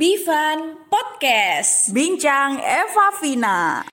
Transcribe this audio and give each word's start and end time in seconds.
Bivan 0.00 0.88
Podcast. 0.88 1.92
Bincang 1.92 2.56
Eva 2.56 3.12
Vina. 3.20 3.84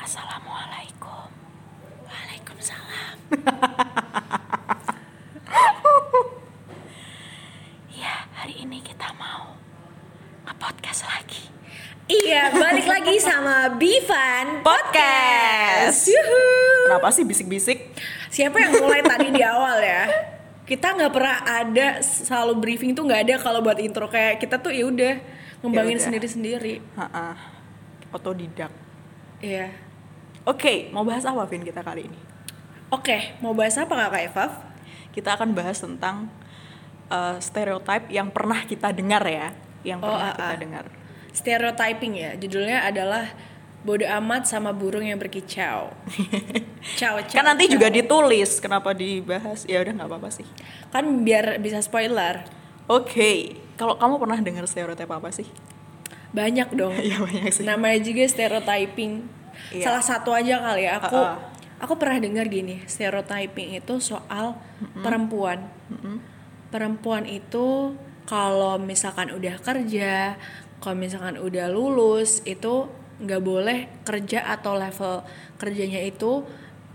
Assalamualaikum. 0.00 1.28
Waalaikumsalam. 2.08 3.28
ya, 7.92 8.24
hari 8.40 8.64
ini 8.64 8.80
kita 8.80 9.12
mau 9.20 9.52
nge-podcast 10.48 11.04
lagi. 11.04 11.44
Iya, 12.08 12.56
balik 12.56 12.88
lagi 12.88 13.20
sama 13.98 14.06
Bivan 14.06 14.46
Podcast. 14.62 16.06
Yuhu. 16.06 16.42
Kenapa 16.86 17.08
sih 17.10 17.24
bisik-bisik? 17.26 17.78
Siapa 18.30 18.54
yang 18.62 18.78
mulai 18.78 19.02
tadi 19.02 19.34
di 19.34 19.42
awal 19.42 19.82
ya? 19.82 20.06
Kita 20.62 20.94
nggak 20.94 21.10
pernah 21.10 21.42
ada 21.42 21.98
selalu 22.04 22.62
briefing 22.62 22.94
tuh 22.94 23.08
nggak 23.08 23.22
ada 23.26 23.34
kalau 23.42 23.58
buat 23.58 23.80
intro 23.82 24.06
kayak 24.06 24.38
kita 24.38 24.60
tuh 24.62 24.70
ya 24.70 24.86
udah 24.86 25.14
ngembangin 25.64 25.98
Ya 25.98 26.04
sendiri-sendiri. 26.04 26.78
Ha-ha. 26.94 27.34
Otodidak. 28.14 28.70
Iya. 29.42 29.74
Oke, 30.46 30.94
mau 30.94 31.02
bahas 31.02 31.26
apa 31.26 31.42
Vin 31.50 31.66
kita 31.66 31.82
kali 31.82 32.06
ini? 32.06 32.20
Oke, 32.94 33.34
mau 33.42 33.50
bahas 33.50 33.74
apa 33.76 33.98
kakak 33.98 34.22
Evaf? 34.30 34.52
Kita 35.10 35.34
akan 35.34 35.58
bahas 35.58 35.82
tentang 35.82 36.30
uh, 37.10 37.36
stereotype 37.42 38.06
yang 38.14 38.30
pernah 38.30 38.62
kita 38.62 38.94
dengar 38.94 39.26
ya, 39.26 39.50
yang 39.82 39.98
Oh, 40.00 40.08
pernah 40.08 40.30
ah, 40.30 40.32
kita 40.38 40.46
ah. 40.46 40.60
dengar. 40.60 40.84
Stereotyping 41.34 42.14
ya, 42.14 42.30
judulnya 42.38 42.86
adalah 42.86 43.57
bodo 43.86 44.02
amat 44.02 44.50
sama 44.50 44.74
burung 44.74 45.06
yang 45.06 45.18
berkicau. 45.18 45.94
Ciao, 46.98 47.20
ciao. 47.26 47.42
Kan 47.42 47.44
nanti 47.46 47.66
ciao. 47.68 47.74
juga 47.78 47.90
ditulis, 47.90 48.58
kenapa 48.62 48.94
dibahas? 48.94 49.66
Ya 49.68 49.82
udah 49.82 49.92
nggak 49.98 50.08
apa-apa 50.08 50.30
sih. 50.30 50.46
kan 50.88 51.04
biar 51.26 51.58
bisa 51.60 51.82
spoiler. 51.82 52.46
Oke, 52.88 53.58
kalau 53.76 53.98
kamu 54.00 54.14
pernah 54.16 54.38
dengar 54.40 54.64
stereotype 54.64 55.10
apa 55.10 55.28
sih? 55.28 55.44
Banyak 56.32 56.72
dong. 56.72 56.96
Iya 57.06 57.18
banyak 57.20 57.52
sih. 57.52 57.64
Namanya 57.66 57.98
juga 58.00 58.24
stereotyping. 58.24 59.26
Iya. 59.74 59.84
Salah 59.90 60.02
satu 60.06 60.32
aja 60.32 60.62
kali 60.64 60.88
ya. 60.88 61.02
Aku 61.02 61.18
Uh-uh. 61.18 61.36
aku 61.82 61.94
pernah 62.00 62.18
dengar 62.22 62.46
gini, 62.48 62.80
stereotyping 62.88 63.76
itu 63.76 63.94
soal 64.00 64.56
perempuan. 65.02 65.68
Perempuan 66.72 67.24
itu 67.28 67.96
kalau 68.24 68.76
misalkan 68.80 69.32
udah 69.32 69.56
kerja, 69.60 70.36
kalau 70.80 70.96
misalkan 70.96 71.36
udah 71.40 71.66
lulus 71.68 72.40
itu 72.48 72.88
nggak 73.18 73.42
boleh 73.42 73.78
kerja 74.06 74.46
atau 74.46 74.78
level 74.78 75.26
kerjanya 75.58 76.02
itu 76.02 76.46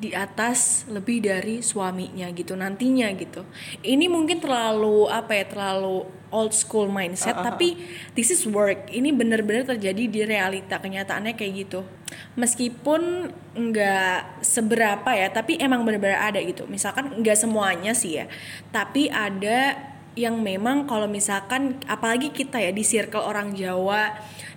di 0.03 0.11
atas 0.11 0.83
lebih 0.91 1.23
dari 1.23 1.63
suaminya 1.63 2.27
gitu 2.35 2.59
nantinya 2.59 3.07
gitu. 3.15 3.47
Ini 3.79 4.11
mungkin 4.11 4.43
terlalu 4.43 5.07
apa 5.07 5.31
ya 5.31 5.45
terlalu 5.47 6.03
old 6.33 6.51
school 6.51 6.89
mindset 6.91 7.37
tapi 7.39 7.79
this 8.17 8.33
is 8.33 8.43
work. 8.43 8.91
Ini 8.91 9.15
bener-bener 9.15 9.63
terjadi 9.63 10.03
di 10.09 10.19
realita 10.27 10.81
kenyataannya 10.81 11.39
kayak 11.39 11.53
gitu. 11.55 11.87
Meskipun 12.35 13.31
nggak 13.53 14.43
seberapa 14.43 15.07
ya, 15.13 15.29
tapi 15.29 15.61
emang 15.61 15.85
bener-bener 15.85 16.17
ada 16.17 16.41
gitu. 16.41 16.65
Misalkan 16.65 17.21
nggak 17.21 17.37
semuanya 17.37 17.93
sih 17.95 18.19
ya, 18.19 18.25
tapi 18.73 19.07
ada 19.07 19.92
yang 20.13 20.41
memang 20.45 20.85
kalau 20.85 21.09
misalkan 21.09 21.81
apalagi 21.89 22.29
kita 22.29 22.61
ya 22.61 22.69
di 22.69 22.85
circle 22.85 23.25
orang 23.25 23.57
Jawa 23.57 24.13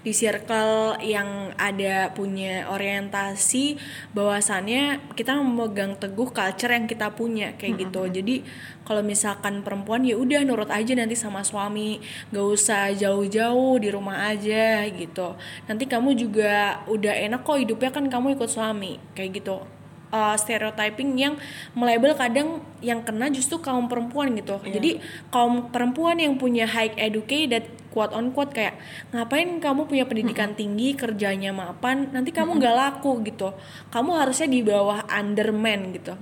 di 0.06 0.14
circle 0.14 1.02
yang 1.02 1.50
ada 1.58 2.14
punya 2.14 2.70
orientasi 2.70 3.74
bahwasannya 4.14 5.02
kita 5.18 5.34
memegang 5.34 5.98
teguh 5.98 6.30
culture 6.30 6.70
yang 6.70 6.86
kita 6.86 7.10
punya 7.10 7.58
kayak 7.58 7.82
gitu. 7.82 8.06
Jadi 8.06 8.46
kalau 8.86 9.02
misalkan 9.02 9.66
perempuan 9.66 10.06
ya 10.06 10.14
udah 10.14 10.46
nurut 10.46 10.70
aja 10.70 10.94
nanti 10.94 11.18
sama 11.18 11.42
suami. 11.42 11.98
Gak 12.30 12.46
usah 12.46 12.94
jauh-jauh 12.94 13.82
di 13.82 13.90
rumah 13.90 14.30
aja 14.30 14.86
gitu. 14.86 15.34
Nanti 15.66 15.90
kamu 15.90 16.14
juga 16.14 16.86
udah 16.86 17.14
enak 17.26 17.42
kok 17.42 17.58
hidupnya 17.58 17.90
kan 17.90 18.06
kamu 18.06 18.38
ikut 18.38 18.46
suami 18.46 19.02
kayak 19.18 19.42
gitu 19.42 19.75
uh, 20.10 20.36
stereotyping 20.38 21.16
yang 21.18 21.34
melabel 21.74 22.14
kadang 22.14 22.62
yang 22.82 23.02
kena 23.02 23.30
justru 23.32 23.58
kaum 23.58 23.90
perempuan 23.90 24.34
gitu. 24.36 24.60
Jadi 24.62 25.02
kaum 25.32 25.72
perempuan 25.72 26.18
yang 26.20 26.36
punya 26.38 26.68
high 26.68 26.92
educated 26.98 27.66
quote 27.90 28.12
on 28.12 28.28
quote 28.36 28.52
kayak 28.52 28.76
ngapain 29.08 29.56
kamu 29.56 29.88
punya 29.88 30.04
pendidikan 30.04 30.52
tinggi 30.52 30.92
kerjanya 30.92 31.56
mapan 31.56 32.12
nanti 32.12 32.28
kamu 32.28 32.60
nggak 32.60 32.76
laku 32.76 33.24
gitu. 33.24 33.56
Kamu 33.88 34.10
harusnya 34.20 34.48
di 34.52 34.60
bawah 34.60 35.08
underman 35.08 35.96
gitu. 35.96 36.12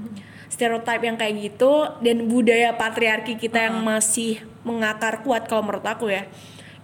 Stereotype 0.47 1.03
yang 1.03 1.19
kayak 1.19 1.35
gitu 1.43 1.99
dan 1.99 2.31
budaya 2.31 2.79
patriarki 2.79 3.35
kita 3.35 3.67
yang 3.67 3.83
masih 3.83 4.39
mengakar 4.63 5.27
kuat 5.27 5.51
kalau 5.51 5.67
menurut 5.67 5.83
aku 5.83 6.15
ya. 6.15 6.31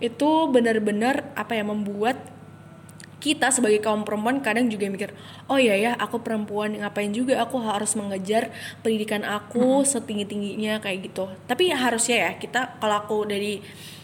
Itu 0.03 0.51
benar-benar 0.51 1.37
apa 1.39 1.55
ya 1.55 1.63
membuat 1.63 2.19
kita 3.21 3.53
sebagai 3.53 3.85
kaum 3.85 4.03
perempuan 4.03 4.41
kadang 4.41 4.73
juga 4.73 4.89
mikir 4.89 5.13
oh 5.53 5.61
iya 5.61 5.77
ya 5.77 5.93
aku 5.95 6.25
perempuan 6.25 6.73
ngapain 6.81 7.13
juga 7.13 7.45
aku 7.45 7.61
harus 7.61 7.93
mengejar 7.95 8.49
pendidikan 8.81 9.23
aku 9.29 9.85
setinggi 9.85 10.25
tingginya 10.25 10.81
kayak 10.81 11.13
gitu. 11.13 11.29
Tapi 11.45 11.69
ya 11.71 11.77
harusnya 11.77 12.17
ya 12.17 12.31
kita 12.41 12.81
kalau 12.81 12.97
aku 13.05 13.17
dari 13.29 13.61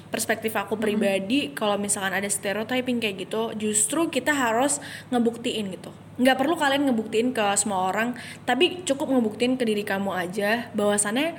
perspektif 0.07 0.55
aku 0.55 0.79
pribadi 0.79 1.51
kalau 1.53 1.75
misalkan 1.81 2.15
ada 2.15 2.31
stereotyping 2.31 3.03
kayak 3.03 3.27
gitu 3.27 3.53
justru 3.59 4.13
kita 4.13 4.37
harus 4.37 4.79
ngebuktiin 5.11 5.73
gitu. 5.73 5.91
Nggak 6.17 6.37
perlu 6.41 6.55
kalian 6.57 6.89
ngebuktiin 6.89 7.33
ke 7.33 7.45
semua 7.59 7.91
orang 7.91 8.15
tapi 8.45 8.85
cukup 8.85 9.11
ngebuktiin 9.11 9.57
ke 9.57 9.65
diri 9.67 9.83
kamu 9.83 10.13
aja 10.15 10.71
bahwasannya 10.77 11.37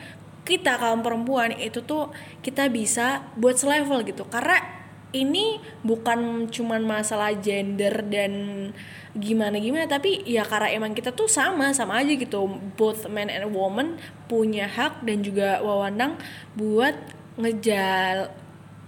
kita 0.47 0.79
kaum 0.79 1.03
perempuan 1.03 1.51
itu 1.59 1.83
tuh 1.83 2.09
kita 2.39 2.71
bisa 2.71 3.27
buat 3.35 3.59
selevel 3.59 4.07
gitu. 4.07 4.23
Karena 4.27 4.76
ini 5.15 5.63
bukan 5.87 6.51
cuman 6.51 6.83
masalah 6.83 7.31
gender 7.39 8.03
dan 8.11 8.31
gimana 9.15 9.57
gimana 9.57 9.87
tapi 9.87 10.21
ya 10.27 10.43
karena 10.43 10.69
emang 10.75 10.91
kita 10.93 11.15
tuh 11.15 11.31
sama 11.31 11.71
sama 11.71 12.03
aja 12.03 12.11
gitu 12.13 12.45
both 12.75 13.07
men 13.09 13.31
and 13.31 13.49
woman 13.49 13.97
punya 14.27 14.67
hak 14.67 15.01
dan 15.07 15.23
juga 15.23 15.63
wewenang 15.63 16.19
buat 16.53 16.93
ngejal 17.39 18.29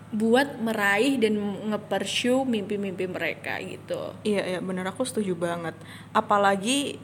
buat 0.09 0.57
meraih 0.57 1.22
dan 1.22 1.38
nge-pursue 1.69 2.41
mimpi-mimpi 2.41 3.06
mereka 3.06 3.62
gitu. 3.62 4.18
Iya, 4.25 4.57
iya 4.57 4.59
bener 4.59 4.90
aku 4.90 5.06
setuju 5.06 5.38
banget. 5.38 5.78
Apalagi 6.18 6.97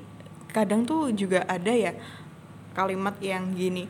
kadang 0.49 0.89
tuh 0.89 1.13
juga 1.13 1.45
ada 1.45 1.69
ya 1.69 1.93
kalimat 2.73 3.13
yang 3.21 3.53
gini, 3.53 3.85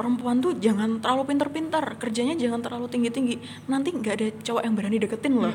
perempuan 0.00 0.40
tuh 0.40 0.56
jangan 0.56 0.96
terlalu 1.04 1.36
pinter-pinter, 1.36 1.84
kerjanya 2.00 2.32
jangan 2.40 2.64
terlalu 2.64 2.88
tinggi-tinggi. 2.88 3.36
Nanti 3.68 3.92
nggak 3.92 4.14
ada 4.16 4.26
cowok 4.40 4.62
yang 4.64 4.74
berani 4.74 4.96
deketin 4.96 5.34
loh. 5.36 5.52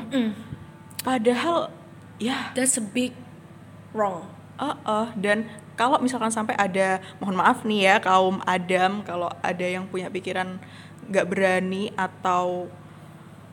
Padahal 1.02 1.74
ya, 2.22 2.54
That's 2.54 2.78
a 2.78 2.84
big 2.84 3.10
wrong. 3.90 4.30
eh 4.56 4.72
eh, 4.72 5.08
dan 5.18 5.44
kalau 5.76 6.00
misalkan 6.00 6.32
sampai 6.32 6.56
ada, 6.56 7.04
mohon 7.20 7.36
maaf 7.36 7.66
nih 7.68 7.80
ya 7.84 7.94
kaum 8.00 8.40
Adam, 8.48 9.04
kalau 9.04 9.28
ada 9.44 9.66
yang 9.66 9.84
punya 9.90 10.08
pikiran 10.08 10.56
nggak 11.12 11.26
berani 11.28 11.92
atau 11.92 12.70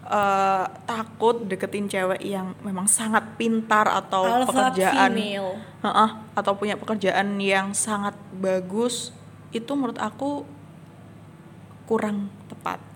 eh, 0.08 0.66
takut 0.88 1.44
deketin 1.44 1.92
cewek 1.92 2.24
yang 2.24 2.56
memang 2.64 2.88
sangat 2.88 3.36
pintar 3.36 3.90
atau 3.92 4.24
Alpha 4.24 4.72
pekerjaan 4.72 5.12
female. 5.12 5.60
Heeh, 5.84 6.10
atau 6.40 6.56
punya 6.56 6.80
pekerjaan 6.80 7.36
yang 7.44 7.76
sangat 7.76 8.16
bagus 8.32 9.12
itu 9.52 9.70
menurut 9.76 10.00
aku 10.00 10.48
kurang 11.86 12.32
tepat 12.48 12.94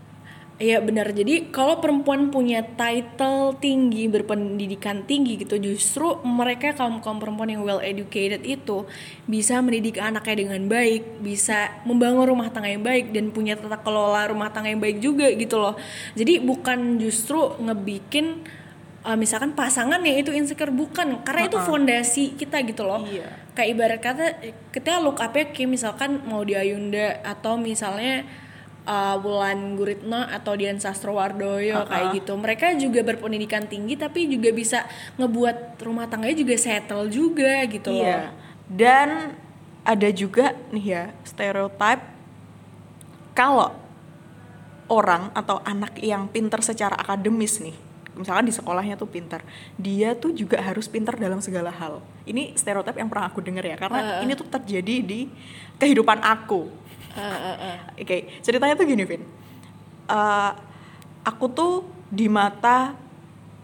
Iya 0.58 0.82
benar. 0.82 1.14
Jadi 1.14 1.54
kalau 1.54 1.78
perempuan 1.78 2.34
punya 2.34 2.66
title 2.66 3.54
tinggi, 3.62 4.10
berpendidikan 4.10 5.06
tinggi 5.06 5.38
gitu, 5.38 5.62
justru 5.62 6.18
mereka 6.26 6.74
kaum 6.74 6.98
kaum 6.98 7.22
perempuan 7.22 7.54
yang 7.54 7.62
well 7.62 7.78
educated 7.78 8.42
itu 8.42 8.90
bisa 9.30 9.62
mendidik 9.62 10.02
anaknya 10.02 10.50
dengan 10.50 10.66
baik, 10.66 11.22
bisa 11.22 11.78
membangun 11.86 12.34
rumah 12.34 12.50
tangga 12.50 12.74
yang 12.74 12.82
baik 12.82 13.14
dan 13.14 13.30
punya 13.30 13.54
tata 13.54 13.78
kelola 13.86 14.34
rumah 14.34 14.50
tangga 14.50 14.74
yang 14.74 14.82
baik 14.82 14.98
juga 14.98 15.30
gitu 15.30 15.62
loh. 15.62 15.78
Jadi 16.18 16.42
bukan 16.42 16.98
justru 16.98 17.54
ngebikin 17.62 18.42
uh, 19.06 19.14
misalkan 19.14 19.54
pasangan 19.54 20.02
yang 20.02 20.26
itu 20.26 20.34
insecure 20.34 20.74
bukan, 20.74 21.22
karena 21.22 21.54
itu 21.54 21.62
fondasi 21.62 22.34
kita 22.34 22.66
gitu 22.66 22.82
loh 22.82 23.06
Iya. 23.06 23.30
kayak 23.54 23.70
ibarat 23.78 24.00
kata 24.02 24.26
kita 24.74 25.06
look 25.06 25.22
up 25.22 25.38
ya 25.38 25.54
kayak 25.54 25.70
misalkan 25.70 26.26
mau 26.26 26.42
di 26.42 26.58
Ayunda 26.58 27.22
atau 27.22 27.62
misalnya 27.62 28.26
uh, 28.88 29.20
Wulan 29.20 29.76
Guritno 29.76 30.24
atau 30.24 30.56
Dian 30.56 30.80
Sastrowardoyo 30.80 31.84
kayak 31.86 32.24
gitu. 32.24 32.34
Mereka 32.40 32.80
juga 32.80 33.04
berpendidikan 33.04 33.68
tinggi 33.68 34.00
tapi 34.00 34.32
juga 34.32 34.50
bisa 34.56 34.88
ngebuat 35.20 35.78
rumah 35.84 36.08
tangganya 36.08 36.40
juga 36.40 36.56
settle 36.56 37.12
juga 37.12 37.68
gitu 37.68 37.92
loh. 37.92 38.08
Iya. 38.08 38.32
Dan 38.68 39.36
ada 39.84 40.10
juga 40.12 40.56
nih 40.72 40.86
ya 40.88 41.04
stereotype 41.28 42.04
kalau 43.36 43.76
orang 44.88 45.32
atau 45.36 45.60
anak 45.68 46.00
yang 46.00 46.32
pinter 46.32 46.64
secara 46.64 46.96
akademis 46.96 47.60
nih 47.60 47.76
misalkan 48.18 48.50
di 48.50 48.54
sekolahnya 48.56 48.98
tuh 48.98 49.08
pintar 49.08 49.46
dia 49.78 50.18
tuh 50.18 50.34
juga 50.34 50.58
harus 50.58 50.90
pintar 50.90 51.16
dalam 51.22 51.38
segala 51.38 51.70
hal. 51.70 52.02
Ini 52.26 52.58
stereotip 52.58 52.98
yang 52.98 53.08
pernah 53.08 53.30
aku 53.30 53.46
dengar 53.46 53.64
ya 53.64 53.78
karena 53.78 54.20
Uh. 54.20 54.26
ini 54.26 54.34
tuh 54.34 54.50
terjadi 54.50 55.06
di 55.06 55.30
kehidupan 55.78 56.20
aku 56.26 56.87
Uh, 57.18 57.22
uh, 57.26 57.58
uh. 57.58 57.78
Oke, 57.98 58.30
ceritanya 58.46 58.78
tuh 58.78 58.86
gini, 58.86 59.02
Vin. 59.02 59.26
Eh, 60.08 60.52
aku 61.28 61.46
tuh 61.52 61.74
di 62.08 62.32
mata 62.32 62.96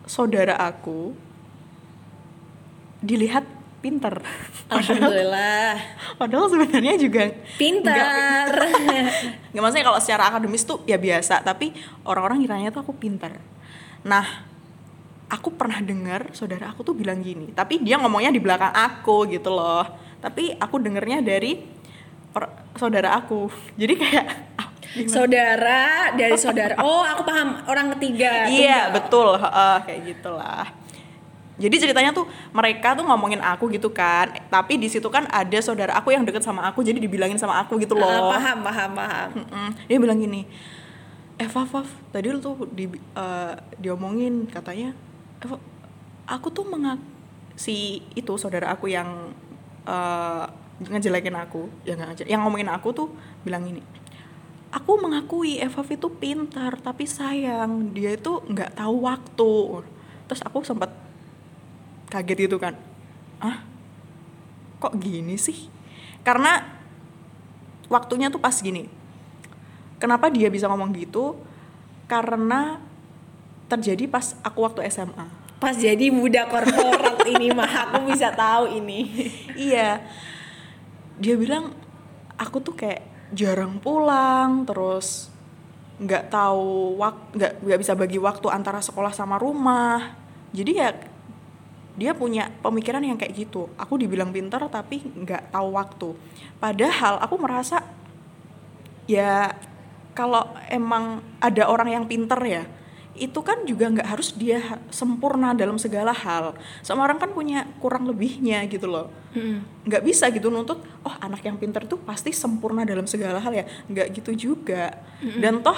saudara 0.04 0.60
aku 0.60 1.16
dilihat 3.00 3.48
pinter. 3.80 4.20
Alhamdulillah. 4.68 5.76
Padahal 6.20 6.48
sebenarnya 6.52 6.96
juga 7.00 7.32
Pintar. 7.56 8.48
nggak 9.52 9.62
maksudnya 9.64 9.86
kalau 9.86 10.00
secara 10.00 10.24
akademis 10.32 10.64
tuh 10.64 10.84
ya 10.88 11.00
biasa, 11.00 11.44
tapi 11.44 11.76
orang-orang 12.08 12.44
ngiranya 12.44 12.70
tuh 12.72 12.84
aku 12.84 12.96
pinter. 12.96 13.38
Nah, 14.08 14.48
aku 15.28 15.52
pernah 15.56 15.80
dengar 15.84 16.32
saudara 16.32 16.72
aku 16.72 16.84
tuh 16.84 16.96
bilang 16.96 17.20
gini, 17.20 17.52
tapi 17.52 17.84
dia 17.84 18.00
ngomongnya 18.00 18.32
di 18.32 18.40
belakang 18.40 18.72
aku 18.72 19.28
gitu 19.32 19.52
loh. 19.52 19.84
Tapi 20.24 20.56
aku 20.56 20.80
dengernya 20.80 21.20
dari 21.20 21.60
saudara 22.78 23.10
aku. 23.18 23.50
Jadi 23.78 23.94
kayak 23.98 24.26
ah, 24.58 24.68
gimana? 24.94 25.14
saudara 25.14 25.82
dari 26.18 26.38
saudara. 26.38 26.76
Oh, 26.82 27.06
aku 27.06 27.22
paham. 27.26 27.62
Orang 27.70 27.94
ketiga. 27.98 28.50
Iya 28.50 28.90
Tunggal. 28.90 28.96
betul, 28.98 29.30
heeh, 29.38 29.78
kayak 29.86 30.02
gitulah. 30.14 30.66
Jadi 31.54 31.76
ceritanya 31.86 32.10
tuh 32.10 32.26
mereka 32.50 32.98
tuh 32.98 33.06
ngomongin 33.06 33.38
aku 33.38 33.70
gitu 33.70 33.94
kan, 33.94 34.26
tapi 34.50 34.82
di 34.82 34.90
situ 34.90 35.06
kan 35.14 35.30
ada 35.30 35.62
saudara 35.62 35.94
aku 35.94 36.10
yang 36.10 36.26
deket 36.26 36.42
sama 36.42 36.66
aku, 36.66 36.82
jadi 36.82 36.98
dibilangin 36.98 37.38
sama 37.38 37.62
aku 37.62 37.78
gitu 37.78 37.94
loh. 37.94 38.34
paham, 38.34 38.66
paham, 38.66 38.90
paham. 38.98 39.30
Mm-mm. 39.38 39.70
Dia 39.86 39.98
bilang 40.02 40.18
gini, 40.18 40.50
eh 41.38 41.46
Faf, 41.46 41.70
Faf, 41.70 41.86
tadi 42.10 42.34
lu 42.34 42.42
tuh 42.42 42.66
di, 42.74 42.90
eh, 42.98 43.54
diomongin 43.78 44.50
katanya, 44.50 44.98
eh, 45.46 45.60
aku 46.26 46.50
tuh 46.50 46.66
mengak 46.66 46.98
si 47.54 48.02
itu 48.18 48.34
saudara 48.42 48.74
aku 48.74 48.90
yang 48.90 49.30
eh, 49.86 50.46
ngejelekin 50.88 51.36
aku, 51.36 51.68
yang 51.88 52.00
nggak 52.00 52.10
ngejek- 52.16 52.30
yang 52.30 52.42
ngomongin 52.44 52.70
aku 52.72 52.92
tuh 52.96 53.08
bilang 53.44 53.64
gini, 53.64 53.84
aku 54.74 54.92
mengakui 55.00 55.62
Evaf 55.62 55.88
itu 55.92 56.10
pintar 56.10 56.80
tapi 56.82 57.06
sayang 57.06 57.94
dia 57.94 58.16
itu 58.16 58.42
nggak 58.48 58.80
tahu 58.80 59.06
waktu. 59.06 59.54
Terus 60.28 60.42
aku 60.44 60.64
sempat 60.66 60.90
kaget 62.14 62.46
gitu 62.46 62.62
kan 62.62 62.78
ah 63.44 63.60
kok 64.80 64.96
gini 65.00 65.36
sih? 65.36 65.68
Karena 66.24 66.64
waktunya 67.92 68.32
tuh 68.32 68.40
pas 68.40 68.56
gini. 68.56 68.88
Kenapa 70.00 70.32
dia 70.32 70.48
bisa 70.48 70.68
ngomong 70.72 70.96
gitu? 70.96 71.40
Karena 72.08 72.80
terjadi 73.72 74.08
pas 74.12 74.36
aku 74.44 74.68
waktu 74.68 74.84
SMA 74.92 75.44
Pas 75.64 75.80
jadi 75.80 76.12
muda 76.12 76.44
korporat 76.52 77.24
ini 77.24 77.56
mah. 77.56 77.88
Aku 77.88 78.12
bisa 78.12 78.36
tahu 78.36 78.68
ini. 78.68 79.08
iya 79.56 80.04
dia 81.18 81.36
bilang 81.38 81.74
aku 82.38 82.58
tuh 82.62 82.74
kayak 82.78 83.06
jarang 83.34 83.82
pulang 83.82 84.66
terus 84.66 85.30
nggak 86.02 86.34
tahu 86.34 86.98
wak 86.98 87.38
nggak 87.38 87.54
nggak 87.62 87.80
bisa 87.80 87.94
bagi 87.94 88.18
waktu 88.18 88.48
antara 88.50 88.82
sekolah 88.82 89.14
sama 89.14 89.38
rumah. 89.38 90.18
Jadi 90.54 90.72
ya 90.74 90.90
dia 91.94 92.12
punya 92.18 92.50
pemikiran 92.62 93.06
yang 93.06 93.18
kayak 93.18 93.34
gitu. 93.38 93.70
Aku 93.78 94.02
dibilang 94.02 94.34
pinter 94.34 94.62
tapi 94.70 95.02
nggak 95.06 95.54
tahu 95.54 95.68
waktu. 95.78 96.10
Padahal 96.58 97.22
aku 97.22 97.36
merasa 97.38 97.86
ya 99.06 99.54
kalau 100.18 100.46
emang 100.70 101.22
ada 101.42 101.70
orang 101.70 101.90
yang 101.90 102.06
pinter 102.06 102.40
ya 102.46 102.64
itu 103.14 103.40
kan 103.46 103.62
juga 103.70 103.94
nggak 103.94 104.10
harus 104.10 104.34
dia 104.34 104.82
sempurna 104.90 105.54
dalam 105.54 105.78
segala 105.78 106.10
hal. 106.10 106.58
Semua 106.82 107.06
orang 107.06 107.22
kan 107.22 107.30
punya 107.30 107.70
kurang 107.78 108.10
lebihnya 108.10 108.66
gitu 108.66 108.90
loh. 108.90 109.14
Nggak 109.86 110.02
bisa 110.02 110.34
gitu 110.34 110.50
nuntut 110.50 110.82
oh 111.06 111.16
anak 111.22 111.46
yang 111.46 111.62
pinter 111.62 111.86
tuh 111.86 112.02
pasti 112.02 112.34
sempurna 112.34 112.82
dalam 112.82 113.06
segala 113.06 113.38
hal 113.38 113.54
ya. 113.54 113.66
Nggak 113.86 114.08
gitu 114.18 114.32
juga. 114.34 114.98
Dan 115.22 115.62
toh 115.62 115.78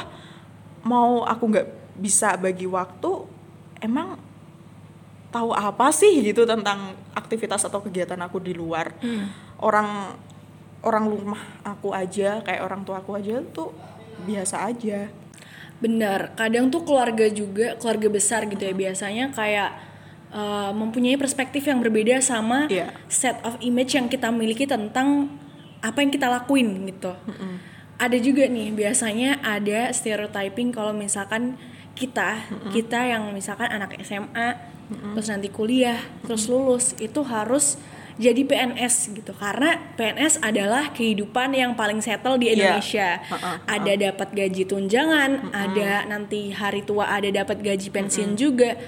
mau 0.88 1.28
aku 1.28 1.44
nggak 1.52 1.68
bisa 2.00 2.40
bagi 2.40 2.68
waktu 2.72 3.12
emang 3.84 4.16
tahu 5.36 5.52
apa 5.52 5.92
sih 5.92 6.24
gitu 6.24 6.48
tentang 6.48 6.96
aktivitas 7.12 7.68
atau 7.68 7.84
kegiatan 7.84 8.20
aku 8.24 8.40
di 8.40 8.56
luar? 8.56 8.96
Orang 9.60 10.16
orang 10.88 11.04
rumah 11.12 11.42
aku 11.68 11.92
aja 11.92 12.40
kayak 12.48 12.64
orang 12.64 12.88
tua 12.88 13.04
aku 13.04 13.18
aja 13.18 13.44
tuh 13.52 13.76
biasa 14.24 14.72
aja 14.72 15.10
Benar, 15.86 16.34
kadang 16.34 16.74
tuh 16.74 16.82
keluarga 16.82 17.30
juga, 17.30 17.78
keluarga 17.78 18.10
besar 18.10 18.50
gitu 18.50 18.58
ya 18.58 18.74
biasanya 18.74 19.30
kayak 19.30 19.70
uh, 20.34 20.74
mempunyai 20.74 21.14
perspektif 21.14 21.70
yang 21.70 21.78
berbeda 21.78 22.18
sama 22.20 22.66
Iya. 22.66 22.90
set 23.06 23.38
of 23.46 23.62
image 23.62 23.94
yang 23.94 24.10
kita 24.10 24.34
miliki 24.34 24.66
tentang 24.66 25.30
apa 25.80 26.02
yang 26.02 26.10
kita 26.10 26.26
lakuin 26.26 26.90
gitu. 26.90 27.14
Ada 27.96 28.18
juga 28.18 28.50
nih 28.50 28.74
biasanya 28.74 29.38
ada 29.40 29.94
stereotyping 29.94 30.74
kalau 30.74 30.90
misalkan 30.92 31.62
kita, 31.94 32.42
kita 32.74 33.06
yang 33.06 33.30
misalkan 33.30 33.70
anak 33.70 33.94
SMA, 34.02 34.58
terus 35.14 35.30
nanti 35.30 35.48
kuliah, 35.48 36.02
terus 36.26 36.50
lulus 36.50 36.98
itu 36.98 37.22
harus 37.22 37.78
jadi 38.16 38.42
PNS 38.42 39.12
gitu 39.12 39.36
karena 39.36 39.76
PNS 39.96 40.40
adalah 40.40 40.92
kehidupan 40.92 41.52
yang 41.52 41.76
paling 41.76 42.00
settle 42.00 42.40
di 42.40 42.48
Iya. 42.48 42.54
Indonesia 42.56 43.10
Heeh, 43.22 43.56
ada 43.68 43.94
dapat 44.02 44.30
gaji 44.32 44.64
tunjangan, 44.64 45.52
ada 45.52 46.08
nanti 46.08 46.50
hari 46.50 46.80
tua 46.82 47.12
ada 47.12 47.28
dapat 47.28 47.60
gaji 47.60 47.92
pensiun 47.92 48.36
juga. 48.36 48.80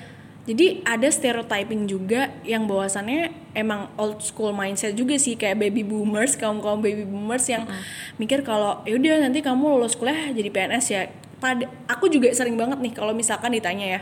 Jadi 0.47 0.79
ada 0.88 1.12
stereotyping 1.12 1.91
juga 1.91 2.31
yang 2.47 2.63
bahwasannya 2.63 3.51
emang 3.51 3.91
old 4.00 4.24
school 4.24 4.56
mindset 4.56 4.95
juga 4.95 5.19
sih 5.19 5.35
kayak 5.35 5.59
baby 5.59 5.83
boomers, 5.83 6.39
kaum 6.39 6.63
kaum 6.63 6.80
baby 6.80 7.03
boomers 7.03 7.44
yang 7.51 7.68
mikir 8.15 8.47
kalau 8.47 8.80
ya 8.88 8.95
udah 8.95 9.27
nanti 9.27 9.44
kamu 9.44 9.75
lulus 9.75 10.00
kuliah 10.00 10.31
jadi 10.31 10.47
PNS 10.47 10.85
ya. 10.88 11.12
Pada 11.38 11.68
aku 11.85 12.07
juga 12.07 12.31
sering 12.31 12.56
banget 12.56 12.80
nih 12.80 12.95
kalau 12.95 13.12
misalkan 13.12 13.51
ditanya 13.51 13.85
ya, 13.85 14.00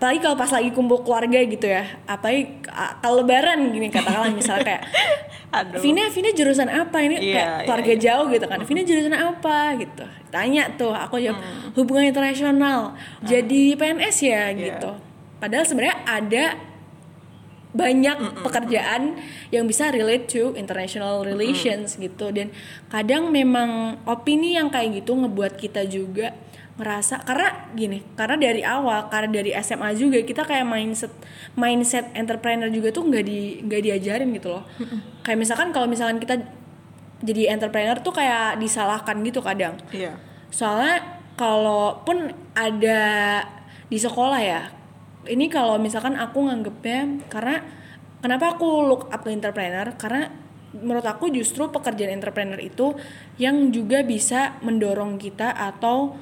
apalagi 0.00 0.24
kalau 0.24 0.32
pas 0.32 0.48
lagi 0.48 0.72
kumpul 0.72 1.04
keluarga 1.04 1.44
gitu 1.44 1.68
ya, 1.68 1.84
apalagi 2.08 2.64
kalau 3.04 3.20
lebaran 3.20 3.68
gini 3.68 3.92
katakanlah 3.92 4.32
misalnya 4.32 4.64
kayak 4.64 4.82
Aduh. 5.50 5.82
Vina, 5.82 6.06
Vina 6.08 6.30
jurusan 6.30 6.70
apa 6.70 7.02
ini 7.02 7.18
Iya, 7.18 7.34
kayak 7.34 7.50
iya, 7.50 7.64
keluarga 7.66 7.92
iya. 7.92 7.98
jauh 7.98 8.26
gitu 8.30 8.46
kan. 8.46 8.58
Vina 8.62 8.82
jurusan 8.86 9.14
apa 9.18 9.58
gitu. 9.82 10.04
Tanya 10.30 10.62
tuh, 10.78 10.94
aku 10.94 11.18
jawab 11.18 11.42
hubungan 11.74 12.06
internasional. 12.06 12.94
Jadi 13.26 13.74
PNS 13.74 14.16
ya 14.22 14.54
Iya. 14.54 14.78
gitu. 14.78 14.90
Padahal 15.42 15.66
sebenarnya 15.66 15.96
ada 16.06 16.44
banyak 17.70 18.42
pekerjaan 18.42 19.18
yang 19.54 19.66
bisa 19.66 19.94
relate 19.94 20.26
to 20.26 20.54
international 20.58 21.22
relations 21.22 21.94
gitu 21.98 22.34
dan 22.34 22.50
kadang 22.90 23.30
memang 23.30 23.94
opini 24.10 24.58
yang 24.58 24.74
kayak 24.74 25.02
gitu 25.02 25.14
ngebuat 25.14 25.54
kita 25.54 25.86
juga 25.86 26.34
ngerasa 26.80 27.28
karena 27.28 27.68
gini 27.76 28.00
karena 28.16 28.40
dari 28.40 28.64
awal 28.64 29.12
karena 29.12 29.28
dari 29.28 29.52
SMA 29.60 29.92
juga 30.00 30.16
kita 30.24 30.48
kayak 30.48 30.64
mindset 30.64 31.12
mindset 31.52 32.08
entrepreneur 32.16 32.72
juga 32.72 32.88
tuh 32.88 33.04
nggak 33.04 33.24
di 33.28 33.60
nggak 33.60 33.82
diajarin 33.84 34.32
gitu 34.32 34.48
loh. 34.56 34.64
Kayak 35.20 35.38
misalkan 35.44 35.68
kalau 35.76 35.84
misalkan 35.84 36.16
kita 36.16 36.40
jadi 37.20 37.52
entrepreneur 37.52 38.00
tuh 38.00 38.16
kayak 38.16 38.56
disalahkan 38.56 39.20
gitu 39.20 39.44
kadang. 39.44 39.76
Iya. 39.92 40.16
Soalnya 40.48 41.20
kalaupun 41.36 42.32
ada 42.56 43.02
di 43.92 43.98
sekolah 44.00 44.40
ya 44.40 44.72
ini 45.28 45.52
kalau 45.52 45.76
misalkan 45.76 46.16
aku 46.16 46.48
nganggepnya 46.48 47.28
karena 47.28 47.60
kenapa 48.24 48.56
aku 48.56 48.88
look 48.88 49.12
up 49.12 49.20
to 49.20 49.28
entrepreneur? 49.28 49.92
Karena 50.00 50.32
menurut 50.70 51.04
aku 51.04 51.28
justru 51.34 51.66
pekerjaan 51.68 52.14
entrepreneur 52.14 52.56
itu 52.62 52.94
yang 53.36 53.74
juga 53.74 54.06
bisa 54.06 54.56
mendorong 54.62 55.18
kita 55.18 55.50
atau 55.50 56.14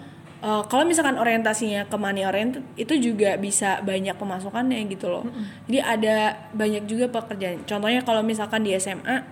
uh, 0.42 0.62
kalau 0.66 0.84
misalkan 0.86 1.18
orientasinya 1.18 1.86
ke 1.86 1.96
money 1.98 2.22
oriented 2.22 2.62
itu 2.78 2.94
juga 2.98 3.34
bisa 3.38 3.82
banyak 3.82 4.14
pemasukannya 4.14 4.78
gitu 4.90 5.10
loh. 5.10 5.24
Jadi 5.66 5.78
ada 5.82 6.16
banyak 6.54 6.84
juga 6.86 7.06
pekerjaan. 7.10 7.64
Contohnya 7.66 8.02
kalau 8.02 8.22
misalkan 8.22 8.62
di 8.62 8.74
SMA 8.78 9.24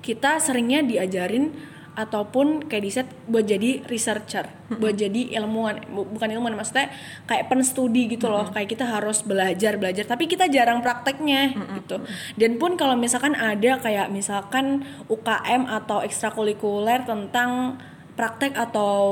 kita 0.00 0.38
seringnya 0.38 0.86
diajarin 0.86 1.50
ataupun 1.96 2.68
kayak 2.68 2.84
di 2.84 2.92
set 2.92 3.08
buat 3.24 3.48
jadi 3.48 3.80
researcher, 3.88 4.52
buat 4.68 5.00
jadi 5.00 5.32
ilmuwan, 5.40 5.80
Bu- 5.88 6.04
bukan 6.04 6.28
ilmuwan 6.28 6.52
maksudnya 6.52 6.92
kayak 7.24 7.48
penstudi 7.48 8.04
gitu 8.12 8.28
loh, 8.28 8.52
kayak 8.52 8.68
kita 8.68 8.84
harus 8.84 9.24
belajar 9.24 9.80
belajar, 9.80 10.04
tapi 10.04 10.28
kita 10.28 10.44
jarang 10.52 10.84
prakteknya 10.84 11.56
gitu. 11.80 12.04
Dan 12.36 12.60
pun 12.60 12.76
kalau 12.76 13.00
misalkan 13.00 13.32
ada 13.32 13.80
kayak 13.80 14.12
misalkan 14.12 14.84
UKM 15.08 15.72
atau 15.72 16.04
ekstrakurikuler 16.04 17.08
tentang 17.08 17.80
praktek 18.16 18.56
atau 18.56 19.04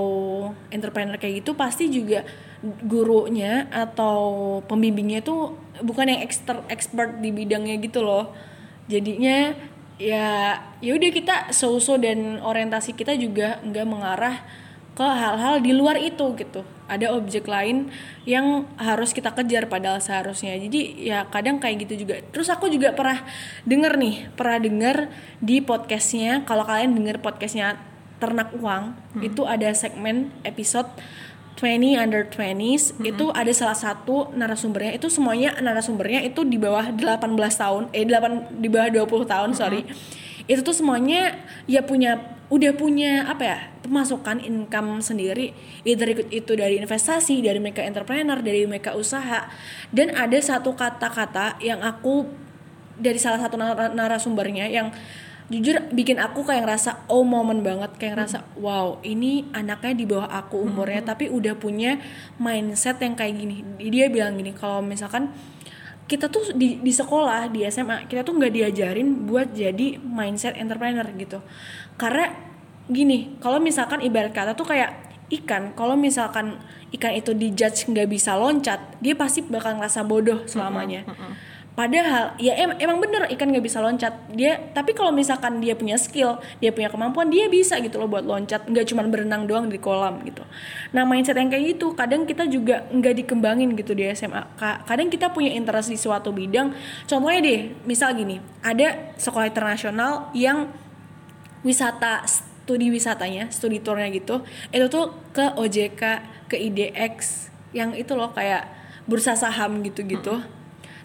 entrepreneur 0.73 1.21
kayak 1.21 1.45
gitu 1.45 1.53
pasti 1.53 1.93
juga 1.93 2.25
gurunya 2.65 3.69
atau 3.69 4.59
pembimbingnya 4.65 5.21
tuh 5.21 5.53
bukan 5.85 6.09
yang 6.09 6.21
expert 6.25 6.65
expert 6.73 7.21
di 7.21 7.29
bidangnya 7.29 7.77
gitu 7.85 8.01
loh. 8.01 8.33
Jadinya 8.89 9.53
ya 10.01 10.59
ya 10.81 10.93
udah 10.97 11.11
kita 11.13 11.37
so-so 11.53 12.01
dan 12.01 12.41
orientasi 12.41 12.97
kita 12.97 13.15
juga 13.15 13.61
nggak 13.63 13.87
mengarah 13.87 14.37
ke 14.95 15.03
hal-hal 15.05 15.61
di 15.61 15.77
luar 15.77 16.01
itu 16.01 16.25
gitu. 16.39 16.65
Ada 16.89 17.13
objek 17.13 17.45
lain 17.51 17.91
yang 18.25 18.65
harus 18.81 19.13
kita 19.13 19.35
kejar 19.37 19.69
padahal 19.69 20.01
seharusnya. 20.01 20.57
Jadi 20.57 21.05
ya 21.05 21.29
kadang 21.29 21.61
kayak 21.61 21.85
gitu 21.85 22.07
juga. 22.09 22.25
Terus 22.33 22.49
aku 22.49 22.73
juga 22.73 22.97
pernah 22.97 23.21
denger 23.69 23.93
nih 24.01 24.17
pernah 24.33 24.59
denger 24.63 24.97
di 25.45 25.61
podcastnya 25.61 26.49
kalau 26.49 26.65
kalian 26.65 26.97
denger 26.97 27.21
podcastnya 27.21 27.77
ternak 28.25 28.49
uang 28.57 28.97
hmm. 28.97 29.23
itu 29.29 29.45
ada 29.45 29.69
segmen 29.77 30.33
episode 30.49 30.89
20 31.61 32.01
under 32.01 32.25
20s 32.27 32.97
hmm. 32.97 33.05
itu 33.05 33.29
ada 33.31 33.53
salah 33.53 33.77
satu 33.77 34.33
narasumbernya 34.33 34.97
itu 34.97 35.13
semuanya 35.13 35.55
narasumbernya 35.61 36.25
itu 36.25 36.43
di 36.43 36.57
bawah 36.57 36.89
18 36.89 37.21
tahun 37.37 37.83
eh 37.93 38.09
8 38.09 38.65
di 38.65 38.69
bawah 38.73 38.89
20 38.91 39.29
tahun 39.29 39.51
hmm. 39.53 39.59
sorry 39.59 39.81
itu 40.45 40.61
tuh 40.61 40.77
semuanya 40.77 41.41
ya 41.65 41.85
punya 41.85 42.21
udah 42.53 42.73
punya 42.77 43.25
apa 43.25 43.43
ya 43.45 43.59
pemasukan 43.81 44.45
income 44.45 45.01
sendiri 45.01 45.57
either 45.89 46.29
itu 46.29 46.53
dari 46.53 46.77
investasi 46.77 47.41
dari 47.41 47.57
mereka 47.57 47.81
entrepreneur 47.81 48.37
dari 48.45 48.69
mereka 48.69 48.93
usaha 48.93 49.49
dan 49.89 50.13
ada 50.13 50.37
satu 50.37 50.77
kata-kata 50.77 51.57
yang 51.65 51.81
aku 51.81 52.29
dari 53.01 53.17
salah 53.17 53.41
satu 53.41 53.57
narasumbernya 53.97 54.69
yang 54.69 54.93
jujur 55.53 55.77
bikin 55.93 56.17
aku 56.17 56.41
kayak 56.41 56.65
ngerasa 56.65 57.05
oh 57.13 57.25
momen 57.27 57.61
banget. 57.61 57.93
Kayak 58.01 58.13
ngerasa 58.17 58.39
wow 58.57 59.01
ini 59.05 59.45
anaknya 59.53 59.93
di 59.93 60.05
bawah 60.09 60.29
aku 60.31 60.65
umurnya 60.65 61.05
hmm. 61.05 61.11
tapi 61.11 61.25
udah 61.29 61.55
punya 61.59 62.01
mindset 62.41 63.01
yang 63.05 63.13
kayak 63.13 63.37
gini. 63.37 63.61
Dia 63.81 64.09
bilang 64.09 64.41
gini 64.41 64.57
kalau 64.57 64.81
misalkan 64.81 65.33
kita 66.05 66.29
tuh 66.29 66.53
di, 66.53 66.81
di 66.85 66.93
sekolah 66.93 67.49
di 67.49 67.65
SMA 67.69 68.09
kita 68.09 68.25
tuh 68.25 68.37
nggak 68.37 68.53
diajarin 68.53 69.25
buat 69.25 69.53
jadi 69.53 70.01
mindset 70.01 70.57
entrepreneur 70.57 71.05
gitu. 71.17 71.45
Karena 72.01 72.33
gini 72.89 73.37
kalau 73.41 73.61
misalkan 73.61 74.01
ibarat 74.05 74.33
kata 74.33 74.57
tuh 74.57 74.69
kayak 74.69 74.97
ikan 75.33 75.73
kalau 75.73 75.97
misalkan 75.97 76.61
ikan 76.93 77.17
itu 77.17 77.33
dijudge 77.33 77.89
nggak 77.89 78.13
bisa 78.13 78.37
loncat 78.37 78.77
dia 79.01 79.17
pasti 79.17 79.41
bakal 79.41 79.77
ngerasa 79.77 80.05
bodoh 80.05 80.45
selamanya. 80.49 81.05
Uh 81.05 81.13
-uh, 81.13 81.21
uh 81.21 81.29
-uh 81.33 81.54
Padahal 81.75 82.39
ya 82.39 82.55
em 82.55 82.71
emang 82.79 83.03
bener 83.03 83.27
ikan 83.35 83.51
nggak 83.51 83.67
bisa 83.67 83.83
loncat 83.83 84.15
dia 84.31 84.63
tapi 84.71 84.95
kalau 84.95 85.11
misalkan 85.11 85.59
dia 85.59 85.75
punya 85.75 85.99
skill 85.99 86.39
dia 86.63 86.71
punya 86.71 86.87
kemampuan 86.87 87.27
dia 87.35 87.51
bisa 87.51 87.83
gitu 87.83 87.99
loh 87.99 88.07
buat 88.07 88.23
loncat 88.23 88.71
nggak 88.71 88.87
cuma 88.95 89.03
berenang 89.11 89.43
doang 89.51 89.67
di 89.67 89.83
kolam 89.83 90.23
gitu. 90.23 90.47
Nah 90.95 91.03
mindset 91.03 91.35
yang 91.35 91.51
kayak 91.51 91.75
gitu 91.75 91.91
kadang 91.99 92.31
kita 92.31 92.47
juga 92.47 92.87
nggak 92.95 93.27
dikembangin 93.27 93.75
gitu 93.75 93.91
di 93.91 94.07
SMA. 94.15 94.55
Kadang 94.87 95.11
kita 95.11 95.35
punya 95.35 95.51
interest 95.51 95.91
di 95.91 95.99
suatu 95.99 96.31
bidang. 96.31 96.71
Contohnya 97.11 97.43
deh 97.43 97.61
misal 97.83 98.15
gini 98.15 98.39
ada 98.63 99.11
sekolah 99.19 99.51
internasional 99.51 100.31
yang 100.31 100.71
wisata 101.67 102.23
studi 102.23 102.87
wisatanya 102.95 103.51
studi 103.51 103.83
tournya 103.83 104.15
gitu 104.15 104.47
itu 104.71 104.87
tuh 104.87 105.11
ke 105.35 105.59
OJK 105.59 106.03
ke 106.47 106.55
IDX 106.55 107.51
yang 107.75 107.99
itu 107.99 108.15
loh 108.15 108.31
kayak 108.31 108.71
bursa 109.11 109.35
saham 109.35 109.83
gitu-gitu. 109.83 110.39
Hmm 110.39 110.63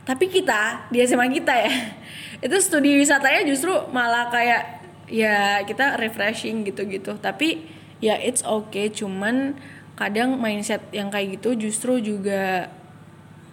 tapi 0.09 0.25
kita 0.25 0.89
di 0.89 1.05
SMA 1.05 1.29
kita 1.29 1.53
ya 1.53 1.69
itu 2.49 2.57
studi 2.57 2.97
wisatanya 2.97 3.45
justru 3.45 3.69
malah 3.93 4.33
kayak 4.33 4.81
ya 5.05 5.61
kita 5.69 6.01
refreshing 6.01 6.65
gitu-gitu. 6.65 7.13
Tapi 7.21 7.69
ya 8.01 8.17
it's 8.17 8.41
okay 8.41 8.89
cuman 8.89 9.53
kadang 9.93 10.41
mindset 10.41 10.81
yang 10.89 11.13
kayak 11.13 11.37
gitu 11.37 11.69
justru 11.69 12.01
juga 12.01 12.73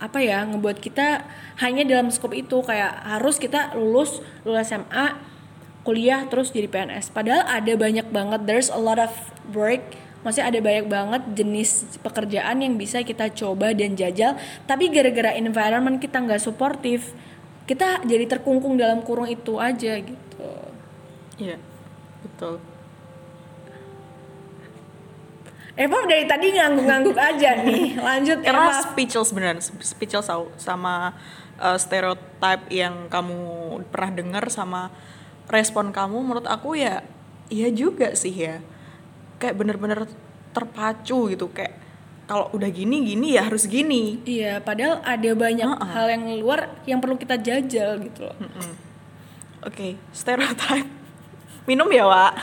apa 0.01 0.21
ya 0.21 0.45
ngebuat 0.49 0.81
kita 0.81 1.29
hanya 1.61 1.85
dalam 1.85 2.09
skop 2.09 2.33
itu. 2.33 2.65
Kayak 2.65 3.05
harus 3.05 3.37
kita 3.37 3.77
lulus 3.77 4.25
lulus 4.49 4.73
SMA 4.73 5.37
kuliah 5.85 6.25
terus 6.27 6.51
jadi 6.51 6.67
PNS 6.67 7.15
padahal 7.15 7.47
ada 7.47 7.73
banyak 7.79 8.11
banget 8.11 8.43
there's 8.43 8.75
a 8.75 8.81
lot 8.81 8.99
of 8.99 9.15
work 9.55 9.95
masih 10.27 10.43
ada 10.43 10.59
banyak 10.59 10.91
banget 10.91 11.23
jenis 11.39 11.87
pekerjaan 12.03 12.59
yang 12.59 12.75
bisa 12.75 13.07
kita 13.07 13.31
coba 13.31 13.71
dan 13.71 13.95
jajal 13.95 14.35
tapi 14.67 14.91
gara-gara 14.91 15.39
environment 15.39 16.03
kita 16.03 16.19
nggak 16.19 16.43
suportif 16.43 17.15
kita 17.71 18.03
jadi 18.03 18.27
terkungkung 18.27 18.75
dalam 18.75 19.07
kurung 19.07 19.31
itu 19.31 19.63
aja 19.63 19.95
gitu 20.03 20.51
iya 21.39 21.63
betul 22.27 22.59
Eva 25.77 26.09
dari 26.09 26.25
tadi 26.25 26.57
ngangguk-ngangguk 26.57 27.21
aja 27.21 27.61
nih. 27.61 28.01
Lanjut 28.09 28.41
Karena 28.41 28.73
Eva. 28.73 28.81
speechless 28.81 29.29
beneran, 29.29 29.61
speechless 29.61 30.25
sama 30.57 31.13
uh, 31.61 31.77
stereotype 31.77 32.65
yang 32.73 33.13
kamu 33.13 33.37
pernah 33.93 34.11
dengar 34.13 34.45
sama 34.49 34.89
respon 35.47 35.93
kamu 35.95 36.17
menurut 36.25 36.49
aku 36.49 36.75
ya 36.75 37.05
iya 37.53 37.71
juga 37.71 38.17
sih 38.19 38.35
ya 38.35 38.59
kayak 39.37 39.55
bener-bener 39.57 40.09
terpacu 40.57 41.29
gitu 41.29 41.53
kayak 41.53 41.77
kalau 42.27 42.51
udah 42.59 42.67
gini 42.75 43.07
gini 43.07 43.39
ya 43.39 43.47
harus 43.47 43.71
gini. 43.71 44.19
Iya 44.27 44.59
padahal 44.59 44.99
ada 45.07 45.31
banyak 45.31 45.69
uh 45.71 45.79
-uh. 45.79 45.91
hal 45.95 46.07
yang 46.11 46.25
luar 46.43 46.75
yang 46.83 46.99
perlu 46.99 47.15
kita 47.15 47.39
jajal 47.39 48.03
gitu 48.03 48.27
loh. 48.27 48.37
Uh 48.43 48.45
-uh. 48.45 48.51
oke 48.59 48.73
okay, 49.71 49.91
stereotype. 50.11 50.91
Minum 51.71 51.87
ya 51.91 52.07
Wak? 52.07 52.35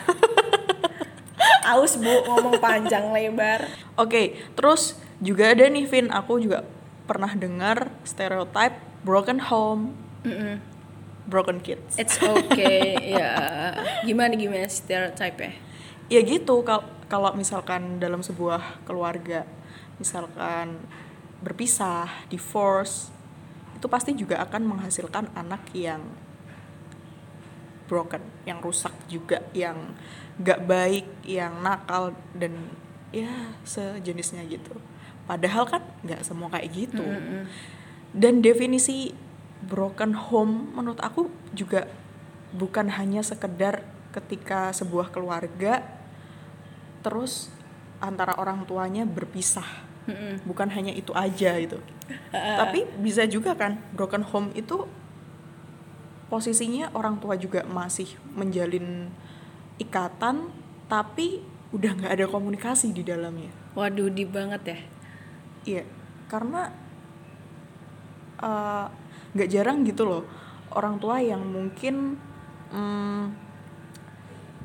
Aus 1.75 1.99
bu 1.99 2.11
ngomong 2.31 2.63
panjang 2.63 3.11
lebar. 3.11 3.67
Oke 3.99 4.07
okay, 4.07 4.25
terus 4.55 4.95
juga 5.19 5.51
ada 5.51 5.67
nih 5.67 5.83
Vin 5.87 6.07
aku 6.11 6.39
juga 6.39 6.63
pernah 7.03 7.31
dengar 7.35 7.91
stereotype 8.07 8.79
broken 9.03 9.39
home. 9.51 9.91
Mm 10.23 10.31
-mm. 10.31 10.55
broken 11.27 11.59
kids. 11.59 11.99
It's 11.99 12.15
okay 12.23 12.95
ya. 13.19 13.35
Gimana 14.07 14.39
gimana 14.39 14.71
stereotype 14.71 15.39
ya 15.43 15.53
ya 16.11 16.21
gitu 16.23 16.63
kalau 16.63 16.83
kalau 17.07 17.29
misalkan 17.37 18.01
dalam 18.01 18.25
sebuah 18.25 18.83
keluarga 18.87 19.45
misalkan 20.01 20.81
berpisah 21.43 22.09
divorce 22.31 23.13
itu 23.77 23.85
pasti 23.91 24.15
juga 24.15 24.39
akan 24.41 24.63
menghasilkan 24.63 25.29
anak 25.35 25.61
yang 25.75 26.01
broken 27.85 28.23
yang 28.47 28.63
rusak 28.63 28.95
juga 29.11 29.43
yang 29.51 29.93
gak 30.39 30.65
baik 30.65 31.05
yang 31.27 31.61
nakal 31.61 32.15
dan 32.33 32.55
ya 33.13 33.53
sejenisnya 33.67 34.41
gitu 34.49 34.73
padahal 35.29 35.69
kan 35.69 35.85
nggak 36.01 36.25
semua 36.25 36.49
kayak 36.49 36.73
gitu 36.73 37.05
mm 37.05 37.21
-hmm. 37.21 37.43
dan 38.17 38.41
definisi 38.41 39.13
broken 39.61 40.17
home 40.17 40.73
menurut 40.73 40.99
aku 40.99 41.29
juga 41.53 41.85
bukan 42.49 42.89
hanya 42.97 43.21
sekedar 43.21 43.85
ketika 44.09 44.73
sebuah 44.73 45.13
keluarga 45.13 45.85
terus 47.03 47.51
antara 47.99 48.35
orang 48.39 48.63
tuanya 48.63 49.03
berpisah 49.03 49.67
mm-hmm. 50.07 50.47
bukan 50.47 50.71
hanya 50.71 50.95
itu 50.95 51.11
aja 51.13 51.59
itu 51.65 51.77
uh. 51.77 52.57
tapi 52.57 52.87
bisa 52.99 53.27
juga 53.27 53.53
kan 53.53 53.77
broken 53.93 54.23
home 54.23 54.49
itu 54.55 54.87
posisinya 56.31 56.89
orang 56.97 57.21
tua 57.21 57.37
juga 57.37 57.61
masih 57.67 58.09
menjalin 58.33 59.11
ikatan 59.77 60.49
tapi 60.89 61.45
udah 61.73 61.91
nggak 61.93 62.13
ada 62.13 62.25
komunikasi 62.25 62.89
di 62.89 63.05
dalamnya 63.05 63.53
waduh 63.77 64.09
di 64.09 64.25
banget 64.25 64.61
ya 64.65 64.79
iya 65.63 65.83
karena 66.29 66.73
eh, 68.41 68.85
nggak 69.33 69.49
uh, 69.49 69.53
jarang 69.53 69.85
gitu 69.85 70.05
loh 70.05 70.23
orang 70.73 70.97
tua 70.97 71.21
yang 71.21 71.41
mungkin 71.45 72.17
mm, 72.73 73.23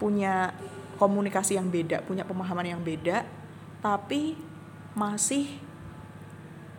punya 0.01 0.53
komunikasi 0.99 1.57
yang 1.57 1.71
beda, 1.71 2.03
punya 2.05 2.27
pemahaman 2.27 2.75
yang 2.77 2.83
beda, 2.83 3.25
tapi 3.81 4.35
masih 4.99 5.47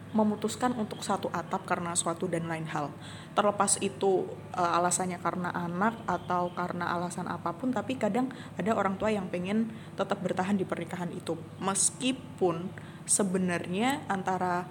memutuskan 0.09 0.73
untuk 0.73 1.05
satu 1.05 1.29
atap 1.29 1.69
karena 1.69 1.93
suatu 1.93 2.25
dan 2.25 2.49
lain 2.49 2.65
hal. 2.65 2.89
Terlepas 3.38 3.77
itu 3.77 4.25
uh, 4.57 4.77
alasannya 4.81 5.21
karena 5.21 5.53
anak 5.53 6.01
atau 6.09 6.49
karena 6.57 6.89
alasan 6.97 7.29
apa 7.29 7.53
pun, 7.53 7.69
tapi 7.69 7.95
kadang 7.95 8.33
ada 8.57 8.73
orang 8.73 8.97
tua 8.97 9.13
yang 9.13 9.29
pengen 9.29 9.69
tetap 9.93 10.19
bertahan 10.19 10.57
di 10.57 10.65
pernikahan 10.65 11.13
itu, 11.13 11.38
meskipun 11.61 12.73
sebenarnya 13.05 14.05
antara 14.09 14.65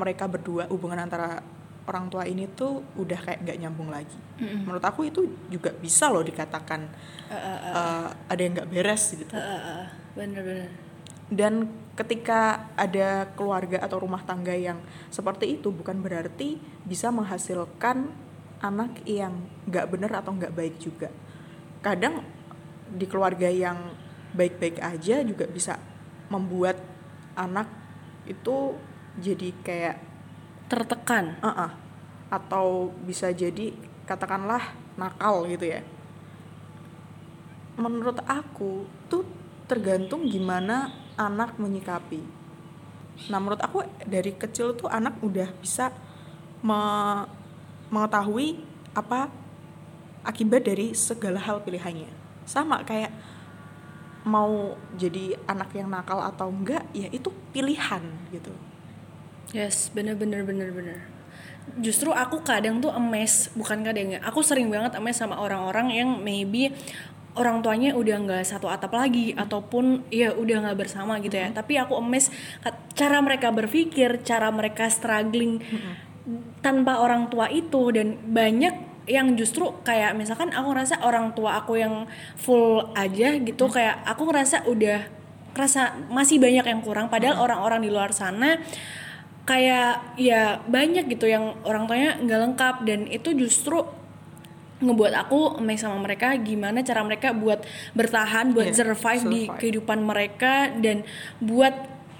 mereka 0.00 0.24
berdua 0.24 0.70
hubungan 0.72 1.04
antara 1.04 1.44
orang 1.88 2.12
tua 2.12 2.28
ini 2.28 2.44
tuh 2.52 2.84
udah 3.00 3.16
kayak 3.16 3.48
nggak 3.48 3.58
nyambung 3.64 3.88
lagi. 3.88 4.14
Mm-hmm. 4.38 4.60
Menurut 4.68 4.84
aku 4.84 5.08
itu 5.08 5.24
juga 5.48 5.72
bisa 5.72 6.12
loh 6.12 6.20
dikatakan 6.20 6.84
uh, 7.32 7.34
uh, 7.34 7.48
uh. 7.48 7.72
Uh, 7.72 8.06
ada 8.28 8.40
yang 8.40 8.52
nggak 8.52 8.68
beres 8.68 9.16
gitu. 9.16 9.32
Uh, 9.32 9.40
uh, 9.40 9.56
uh. 9.56 9.84
Bener-bener. 10.12 10.70
Dan 11.28 11.68
ketika 11.96 12.72
ada 12.76 13.28
keluarga 13.36 13.84
atau 13.84 14.00
rumah 14.00 14.24
tangga 14.24 14.56
yang 14.56 14.80
seperti 15.12 15.60
itu 15.60 15.68
bukan 15.72 16.00
berarti 16.00 16.56
bisa 16.84 17.12
menghasilkan 17.12 18.08
anak 18.60 19.02
yang 19.04 19.44
nggak 19.68 19.86
bener 19.88 20.12
atau 20.12 20.32
nggak 20.36 20.54
baik 20.54 20.76
juga. 20.80 21.12
Kadang 21.84 22.24
di 22.88 23.04
keluarga 23.04 23.48
yang 23.52 23.92
baik-baik 24.32 24.80
aja 24.80 25.20
juga 25.24 25.44
bisa 25.48 25.76
membuat 26.28 26.80
anak 27.36 27.68
itu 28.28 28.76
jadi 29.18 29.48
kayak 29.64 29.96
tertekan. 30.68 31.36
Uh 31.40 31.48
-uh. 31.48 31.70
atau 32.28 32.92
bisa 33.08 33.32
jadi 33.32 33.72
katakanlah 34.04 34.60
nakal 35.00 35.48
gitu 35.48 35.64
ya. 35.64 35.80
Menurut 37.80 38.20
aku 38.28 38.84
tuh 39.08 39.24
tergantung 39.64 40.28
gimana 40.28 40.92
anak 41.16 41.56
menyikapi. 41.56 42.20
Nah 43.32 43.38
menurut 43.40 43.64
aku 43.64 43.80
dari 44.04 44.36
kecil 44.36 44.76
tuh 44.76 44.92
anak 44.92 45.16
udah 45.24 45.48
bisa 45.56 45.88
me- 46.60 47.28
mengetahui 47.88 48.60
apa 48.92 49.32
akibat 50.20 50.68
dari 50.68 50.92
segala 50.92 51.40
hal 51.40 51.64
pilihannya. 51.64 52.12
Sama 52.44 52.84
kayak 52.84 53.12
mau 54.28 54.76
jadi 55.00 55.38
anak 55.48 55.72
yang 55.72 55.88
nakal 55.88 56.20
atau 56.20 56.52
enggak 56.52 56.84
ya 56.92 57.08
itu 57.08 57.32
pilihan 57.56 58.04
gitu 58.34 58.52
Yes, 59.56 59.88
bener 59.96 60.12
bener 60.12 60.44
bener 60.44 60.68
bener. 60.72 60.98
Justru 61.80 62.12
aku 62.12 62.44
kadang 62.44 62.80
tuh 62.80 62.92
emes, 62.92 63.52
bukan 63.56 63.80
kadang 63.80 64.16
ya. 64.16 64.20
Aku 64.28 64.44
sering 64.44 64.68
banget 64.68 64.96
emes 64.96 65.16
sama 65.16 65.40
orang-orang 65.40 65.92
yang 65.92 66.08
maybe 66.20 66.72
orang 67.38 67.62
tuanya 67.62 67.94
udah 67.94 68.16
nggak 68.24 68.44
satu 68.44 68.66
atap 68.66 68.92
lagi 68.92 69.32
ataupun 69.36 70.04
ya 70.10 70.34
udah 70.34 70.68
nggak 70.68 70.78
bersama 70.84 71.16
gitu 71.20 71.36
ya. 71.36 71.48
Tapi 71.52 71.80
aku 71.80 71.96
emes 71.96 72.28
cara 72.92 73.20
mereka 73.24 73.48
berpikir, 73.48 74.20
cara 74.24 74.52
mereka 74.52 74.88
struggling 74.92 75.64
tanpa 76.60 77.00
orang 77.00 77.32
tua 77.32 77.48
itu 77.48 77.88
dan 77.94 78.20
banyak 78.20 78.88
yang 79.08 79.32
justru 79.40 79.72
kayak 79.80 80.12
misalkan 80.12 80.52
aku 80.52 80.76
ngerasa 80.76 81.00
orang 81.00 81.32
tua 81.32 81.64
aku 81.64 81.80
yang 81.80 82.04
full 82.36 82.92
aja 82.92 83.40
gitu 83.40 83.64
kayak 83.72 84.04
aku 84.04 84.28
ngerasa 84.28 84.68
udah 84.68 85.08
ngerasa 85.56 86.12
masih 86.12 86.36
banyak 86.36 86.68
yang 86.68 86.84
kurang 86.84 87.08
padahal 87.08 87.40
orang-orang 87.40 87.80
di 87.80 87.88
luar 87.88 88.12
sana 88.12 88.60
kayak 89.48 90.20
ya 90.20 90.60
banyak 90.60 91.08
gitu 91.08 91.24
yang 91.24 91.56
orang 91.64 91.88
tuanya 91.88 92.20
nggak 92.20 92.40
lengkap. 92.44 92.74
Dan 92.84 93.08
itu 93.08 93.32
justru 93.32 93.80
ngebuat 94.78 95.26
aku 95.26 95.58
amazed 95.58 95.82
sama 95.82 95.98
mereka 95.98 96.36
gimana 96.38 96.84
cara 96.84 97.02
mereka 97.02 97.34
buat 97.34 97.64
bertahan 97.96 98.54
buat 98.54 98.70
Iya, 98.70 98.76
survive, 98.86 99.24
di 99.26 99.40
survive. 99.42 99.58
kehidupan 99.58 99.98
mereka. 100.04 100.68
Dan 100.70 101.02
buat 101.40 101.74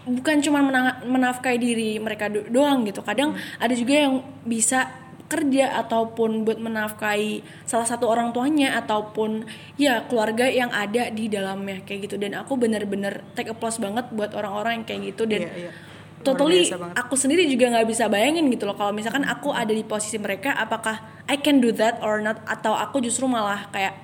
bukan 0.08 0.40
cuma 0.40 0.64
mena- 0.64 1.04
menafkahi 1.04 1.58
diri 1.60 1.90
mereka 2.00 2.26
do- 2.26 2.48
doang 2.48 2.82
gitu. 2.82 3.04
Kadang 3.04 3.36
ada 3.60 3.74
juga 3.76 3.94
yang 3.94 4.14
bisa 4.42 4.88
kerja 5.28 5.76
ataupun 5.78 6.48
buat 6.48 6.56
menafkahi 6.56 7.44
salah 7.68 7.84
satu 7.84 8.08
orang 8.08 8.32
tuanya 8.32 8.80
ataupun 8.80 9.44
ya 9.76 10.08
keluarga 10.08 10.48
yang 10.48 10.72
ada 10.72 11.12
di 11.12 11.28
dalamnya 11.28 11.84
kayak 11.84 12.08
gitu. 12.08 12.16
Dan 12.16 12.32
aku 12.32 12.56
bener-bener 12.56 13.20
take 13.36 13.52
applause 13.52 13.76
banget 13.76 14.08
buat 14.08 14.32
orang-orang 14.32 14.80
yang 14.80 14.86
kayak 14.88 15.02
gitu. 15.12 15.28
Dan 15.28 15.44
Iya, 15.44 15.68
iya. 15.68 15.70
Totally 16.22 16.66
aku 16.98 17.14
sendiri 17.14 17.46
juga 17.46 17.70
nggak 17.70 17.86
bisa 17.88 18.10
bayangin 18.10 18.50
gitu 18.50 18.66
loh 18.66 18.74
kalau 18.74 18.90
misalkan 18.90 19.22
aku 19.24 19.54
ada 19.54 19.70
di 19.70 19.86
posisi 19.86 20.18
mereka 20.18 20.52
apakah 20.58 21.24
I 21.30 21.38
can 21.38 21.62
do 21.62 21.70
that 21.78 22.02
or 22.02 22.18
not 22.20 22.42
atau 22.44 22.74
aku 22.74 22.98
justru 23.00 23.24
malah 23.30 23.70
kayak 23.70 23.94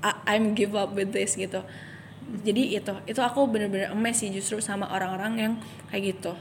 "I- 0.00 0.38
I'm 0.38 0.54
give 0.54 0.72
up 0.78 0.94
with 0.94 1.10
this 1.10 1.34
gitu 1.34 1.60
jadi 2.46 2.78
itu 2.78 2.94
itu 3.10 3.20
aku 3.20 3.44
bener-bener 3.50 3.90
emes 3.90 4.22
sih 4.22 4.30
justru 4.30 4.62
sama 4.62 4.88
orang-orang 4.88 5.32
yang 5.36 5.52
kayak 5.90 6.14
gitu 6.16 6.32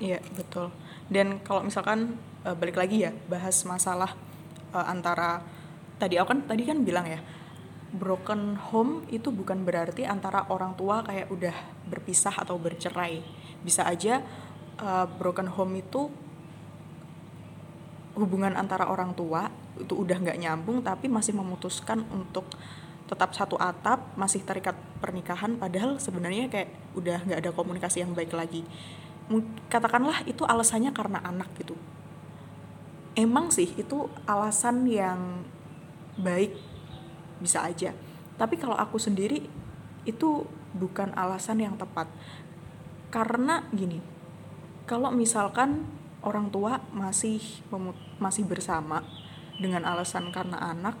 Iya 0.00 0.16
betul. 0.32 0.72
Dan 1.12 1.44
kalau 1.44 1.60
misalkan 1.60 2.16
eh, 2.42 2.56
balik 2.56 2.80
lagi 2.80 3.04
ya 3.04 3.12
bahas 3.28 3.60
masalah 3.68 4.16
eh, 4.72 4.86
antara 4.88 5.44
tadi 6.00 6.16
aku 6.16 6.32
kan 6.32 6.40
tadi 6.48 6.64
kan 6.64 6.80
bilang 6.80 7.04
ya 7.04 7.20
broken 7.92 8.56
home 8.70 9.04
itu 9.12 9.28
bukan 9.28 9.66
berarti 9.66 10.08
antara 10.08 10.48
orang 10.48 10.72
tua 10.78 11.04
kayak 11.04 11.28
udah 11.28 11.52
berpisah 11.84 12.32
atau 12.32 12.56
bercerai. 12.56 13.20
Bisa 13.60 13.84
aja 13.84 14.24
eh, 14.80 15.06
broken 15.20 15.48
home 15.52 15.80
itu 15.80 16.10
hubungan 18.18 18.58
antara 18.58 18.90
orang 18.90 19.14
tua 19.14 19.48
itu 19.78 19.96
udah 19.96 20.18
nggak 20.18 20.40
nyambung 20.40 20.82
tapi 20.82 21.06
masih 21.06 21.32
memutuskan 21.32 22.04
untuk 22.10 22.44
tetap 23.08 23.34
satu 23.34 23.58
atap 23.58 24.14
masih 24.14 24.46
terikat 24.46 24.78
pernikahan 25.02 25.58
padahal 25.58 25.98
sebenarnya 25.98 26.46
kayak 26.46 26.70
udah 26.94 27.18
nggak 27.26 27.40
ada 27.42 27.50
komunikasi 27.50 28.06
yang 28.06 28.14
baik 28.14 28.30
lagi. 28.30 28.62
Katakanlah 29.66 30.26
itu 30.26 30.46
alasannya 30.46 30.94
karena 30.94 31.18
anak 31.22 31.50
gitu. 31.58 31.74
Emang 33.18 33.50
sih 33.50 33.74
itu 33.74 34.06
alasan 34.26 34.86
yang 34.86 35.42
baik 36.18 36.54
bisa 37.42 37.66
aja. 37.66 37.90
Tapi 38.38 38.54
kalau 38.58 38.78
aku 38.78 38.98
sendiri 38.98 39.42
itu 40.06 40.46
bukan 40.74 41.10
alasan 41.18 41.62
yang 41.62 41.74
tepat. 41.74 42.06
Karena 43.10 43.66
gini 43.74 44.09
kalau 44.90 45.14
misalkan 45.14 45.86
orang 46.26 46.50
tua 46.50 46.82
masih 46.90 47.38
masih 48.18 48.42
bersama 48.42 49.06
dengan 49.62 49.86
alasan 49.86 50.34
karena 50.34 50.58
anak 50.58 50.98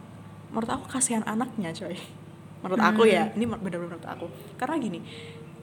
menurut 0.54 0.70
aku 0.70 0.86
kasihan 0.86 1.26
anaknya 1.26 1.74
coy. 1.74 1.98
Menurut 2.62 2.78
aku 2.78 3.02
ya 3.10 3.34
ini 3.34 3.50
benar-benar 3.50 3.98
menurut 3.98 4.06
aku. 4.06 4.26
Karena 4.54 4.78
gini 4.78 5.02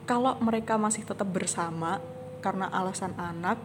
kalau 0.04 0.36
mereka 0.44 0.76
masih 0.76 1.08
tetap 1.08 1.24
bersama 1.24 2.04
karena 2.44 2.68
alasan 2.68 3.16
anak 3.16 3.56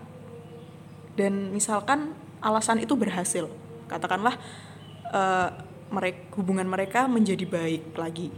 dan 1.19 1.51
misalkan 1.51 2.15
alasan 2.39 2.79
itu 2.79 2.95
berhasil 2.95 3.51
katakanlah 3.91 4.39
mereka 5.93 6.19
hubungan 6.39 6.65
mereka 6.65 7.05
menjadi 7.05 7.45
baik 7.45 7.93
lagi 7.93 8.33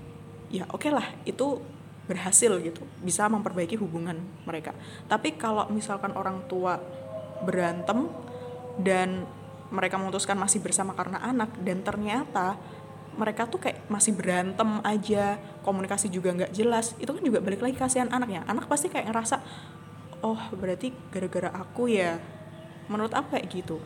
ya 0.51 0.67
oke 0.69 0.91
lah 0.91 1.07
itu 1.23 1.63
berhasil 2.05 2.53
gitu 2.61 2.85
bisa 3.01 3.25
memperbaiki 3.25 3.77
hubungan 3.81 4.21
mereka. 4.45 4.73
Tapi 5.09 5.35
kalau 5.35 5.65
misalkan 5.73 6.13
orang 6.13 6.45
tua 6.45 6.77
berantem 7.41 8.09
dan 8.79 9.25
mereka 9.73 9.97
memutuskan 9.97 10.37
masih 10.37 10.61
bersama 10.61 10.93
karena 10.93 11.19
anak 11.25 11.51
dan 11.65 11.81
ternyata 11.81 12.55
mereka 13.15 13.47
tuh 13.47 13.63
kayak 13.63 13.87
masih 13.87 14.11
berantem 14.11 14.83
aja 14.83 15.39
komunikasi 15.63 16.11
juga 16.11 16.35
nggak 16.35 16.51
jelas 16.51 16.93
itu 16.99 17.07
kan 17.09 17.23
juga 17.23 17.39
balik 17.41 17.63
lagi 17.63 17.75
kasihan 17.75 18.11
anaknya. 18.11 18.45
Anak 18.45 18.69
pasti 18.69 18.91
kayak 18.91 19.09
ngerasa 19.09 19.41
oh 20.21 20.41
berarti 20.53 20.93
gara-gara 21.09 21.49
aku 21.51 21.89
ya 21.89 22.19
menurut 22.91 23.13
aku 23.15 23.35
kayak 23.35 23.47
gitu. 23.49 23.81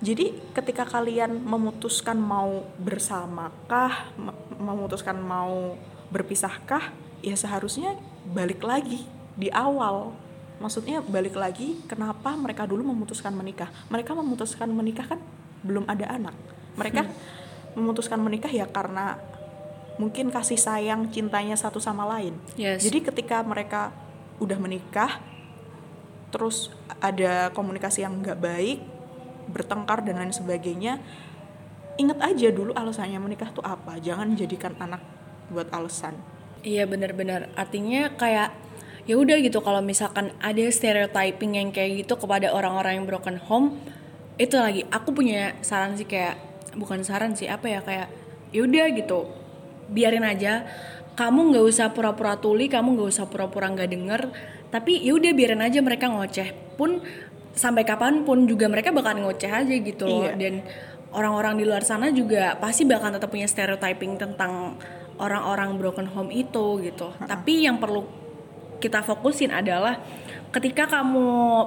Jadi 0.00 0.32
ketika 0.56 0.88
kalian 0.88 1.44
memutuskan 1.44 2.16
mau 2.16 2.64
bersamakah 2.80 4.16
me- 4.16 4.38
memutuskan 4.56 5.20
mau 5.20 5.76
berpisahkah 6.08 7.09
ya 7.20 7.36
seharusnya 7.36 7.96
balik 8.32 8.64
lagi 8.64 9.04
di 9.36 9.48
awal. 9.52 10.12
Maksudnya 10.60 11.00
balik 11.00 11.40
lagi 11.40 11.80
kenapa 11.88 12.36
mereka 12.36 12.68
dulu 12.68 12.84
memutuskan 12.84 13.32
menikah? 13.32 13.72
Mereka 13.88 14.12
memutuskan 14.12 14.68
menikah 14.68 15.08
kan 15.08 15.20
belum 15.64 15.88
ada 15.88 16.04
anak. 16.12 16.36
Mereka 16.76 17.08
memutuskan 17.76 18.20
menikah 18.20 18.52
ya 18.52 18.68
karena 18.68 19.16
mungkin 19.96 20.32
kasih 20.32 20.56
sayang 20.56 21.08
cintanya 21.12 21.56
satu 21.56 21.80
sama 21.80 22.08
lain. 22.08 22.32
Yes. 22.56 22.80
jadi 22.84 23.12
ketika 23.12 23.44
mereka 23.44 23.92
udah 24.40 24.56
menikah 24.56 25.20
terus 26.32 26.72
ada 27.04 27.52
komunikasi 27.52 28.00
yang 28.00 28.16
nggak 28.24 28.40
baik 28.40 28.80
bertengkar 29.52 30.00
dan 30.00 30.16
lain 30.16 30.32
sebagainya 30.32 31.02
ingat 32.00 32.16
aja 32.22 32.48
dulu 32.48 32.72
alasannya 32.72 33.20
menikah 33.20 33.52
tuh 33.52 33.64
apa. 33.64 34.00
Jangan 34.00 34.32
jadikan 34.36 34.72
anak 34.80 35.04
buat 35.52 35.68
alasan 35.68 36.16
Iya 36.60 36.84
benar-benar. 36.84 37.48
Artinya 37.56 38.12
kayak 38.16 38.52
ya 39.08 39.16
udah 39.16 39.40
gitu 39.40 39.64
kalau 39.64 39.80
misalkan 39.80 40.30
ada 40.38 40.60
stereotyping 40.68 41.56
yang 41.56 41.68
kayak 41.72 42.04
gitu 42.04 42.20
kepada 42.20 42.52
orang-orang 42.52 43.00
yang 43.00 43.06
broken 43.08 43.40
home 43.40 43.80
itu 44.36 44.54
lagi 44.56 44.84
aku 44.92 45.10
punya 45.16 45.56
saran 45.64 45.96
sih 45.96 46.04
kayak 46.06 46.36
bukan 46.76 47.02
saran 47.02 47.34
sih 47.34 47.48
apa 47.50 47.66
ya 47.66 47.80
kayak 47.82 48.08
ya 48.52 48.60
udah 48.64 48.86
gitu 48.92 49.28
biarin 49.90 50.24
aja. 50.24 50.68
Kamu 51.16 51.52
nggak 51.52 51.64
usah 51.64 51.86
pura-pura 51.92 52.38
tuli 52.40 52.70
kamu 52.70 52.96
nggak 52.96 53.08
usah 53.12 53.26
pura-pura 53.28 53.68
nggak 53.68 53.90
denger 53.90 54.22
tapi 54.70 55.02
ya 55.02 55.18
udah 55.18 55.32
biarin 55.34 55.60
aja 55.60 55.82
mereka 55.82 56.06
ngoceh 56.06 56.78
pun 56.78 57.02
sampai 57.50 57.82
kapan 57.82 58.22
pun 58.22 58.46
juga 58.46 58.70
mereka 58.70 58.94
bakalan 58.94 59.26
ngoceh 59.26 59.50
aja 59.50 59.74
gitu. 59.74 60.06
Loh 60.06 60.30
Iya. 60.30 60.38
dan 60.38 60.54
orang-orang 61.10 61.58
di 61.58 61.64
luar 61.66 61.82
sana 61.82 62.14
juga 62.14 62.54
pasti 62.62 62.86
bakal 62.86 63.10
tetap 63.10 63.28
punya 63.28 63.50
stereotyping 63.50 64.14
tentang 64.16 64.78
orang-orang 65.20 65.76
broken 65.76 66.08
home 66.08 66.32
itu 66.32 66.80
gitu. 66.80 67.12
Tapi 67.20 67.68
yang 67.68 67.76
perlu 67.76 68.08
kita 68.80 69.04
fokusin 69.04 69.52
adalah 69.52 70.00
ketika 70.50 70.88
kamu 70.88 71.22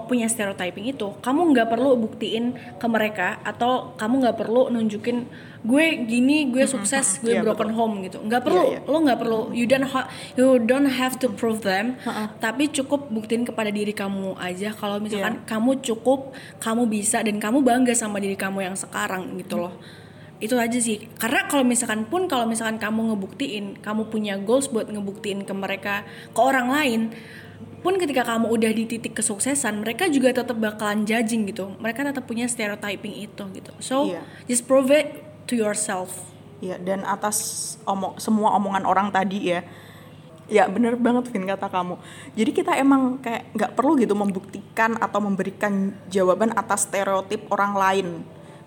punya 0.10 0.26
stereotyping 0.28 0.92
itu, 0.92 1.14
kamu 1.22 1.54
nggak 1.54 1.70
perlu 1.70 1.96
buktiin 1.96 2.52
ke 2.76 2.88
mereka 2.90 3.38
atau 3.46 3.94
kamu 3.96 4.26
nggak 4.26 4.38
perlu 4.42 4.68
nunjukin 4.68 5.30
gue 5.64 5.86
gini, 6.04 6.52
gue 6.52 6.68
sukses, 6.68 7.24
gue 7.24 7.40
Iya, 7.40 7.46
broken 7.46 7.72
betul. 7.72 7.80
home 7.80 7.96
gitu. 8.04 8.18
Nggak 8.20 8.42
perlu, 8.44 8.64
Iya, 8.68 8.80
iya. 8.84 8.92
lo 8.92 8.98
nggak 9.00 9.20
perlu. 9.22 9.40
You 9.56 9.64
don't 9.64 9.88
ha- 9.88 10.10
you 10.36 10.60
don't 10.60 10.90
have 10.90 11.16
to 11.22 11.32
prove 11.32 11.64
them. 11.64 11.96
Tapi 12.44 12.68
cukup 12.68 13.08
buktiin 13.08 13.48
kepada 13.48 13.72
diri 13.72 13.96
kamu 13.96 14.36
aja 14.36 14.76
kalau 14.76 15.00
misalkan 15.00 15.40
kamu 15.48 15.80
cukup, 15.80 16.36
kamu 16.60 16.90
bisa 16.90 17.24
dan 17.24 17.40
kamu 17.40 17.64
bangga 17.64 17.96
sama 17.96 18.20
diri 18.20 18.36
kamu 18.36 18.68
yang 18.68 18.76
sekarang 18.76 19.38
gitu 19.40 19.64
loh. 19.64 19.78
Itu 20.42 20.58
aja 20.58 20.76
sih. 20.78 21.10
Karena 21.18 21.46
kalau 21.46 21.66
misalkan 21.66 22.06
pun 22.10 22.26
kalau 22.26 22.50
misalkan 22.50 22.82
kamu 22.82 23.14
ngebuktiin, 23.14 23.80
kamu 23.82 24.10
punya 24.10 24.38
goals 24.42 24.70
buat 24.70 24.90
ngebuktiin 24.90 25.46
ke 25.46 25.54
mereka, 25.54 26.04
ke 26.34 26.40
orang 26.42 26.68
lain, 26.74 27.02
pun 27.84 28.00
ketika 28.00 28.24
kamu 28.24 28.48
udah 28.48 28.72
di 28.72 28.84
titik 28.88 29.20
kesuksesan, 29.20 29.84
mereka 29.84 30.08
juga 30.08 30.32
tetap 30.32 30.56
bakalan 30.56 31.04
judging 31.04 31.48
gitu. 31.48 31.76
Mereka 31.80 32.04
tetap 32.08 32.24
punya 32.24 32.48
stereotyping 32.48 33.28
itu 33.28 33.44
gitu. 33.54 33.72
So, 33.84 34.12
Iya. 34.12 34.24
just 34.48 34.64
prove 34.68 34.92
it 34.92 35.20
to 35.48 35.60
yourself. 35.60 36.32
ya 36.64 36.80
dan 36.80 37.04
atas 37.04 37.76
omong 37.84 38.16
semua 38.24 38.56
omongan 38.56 38.88
orang 38.88 39.12
tadi 39.12 39.52
ya 39.52 39.68
Ya 40.52 40.68
bener 40.68 41.00
banget 41.00 41.32
Vin 41.32 41.48
kata 41.48 41.72
kamu. 41.72 41.96
Jadi 42.36 42.52
kita 42.52 42.76
emang 42.76 43.24
kayak 43.24 43.56
nggak 43.56 43.72
perlu 43.80 43.96
gitu 43.96 44.12
membuktikan 44.12 45.00
atau 45.00 45.24
memberikan 45.24 45.96
jawaban 46.12 46.52
atas 46.54 46.84
stereotip 46.84 47.48
orang 47.48 47.74
lain. 47.74 48.08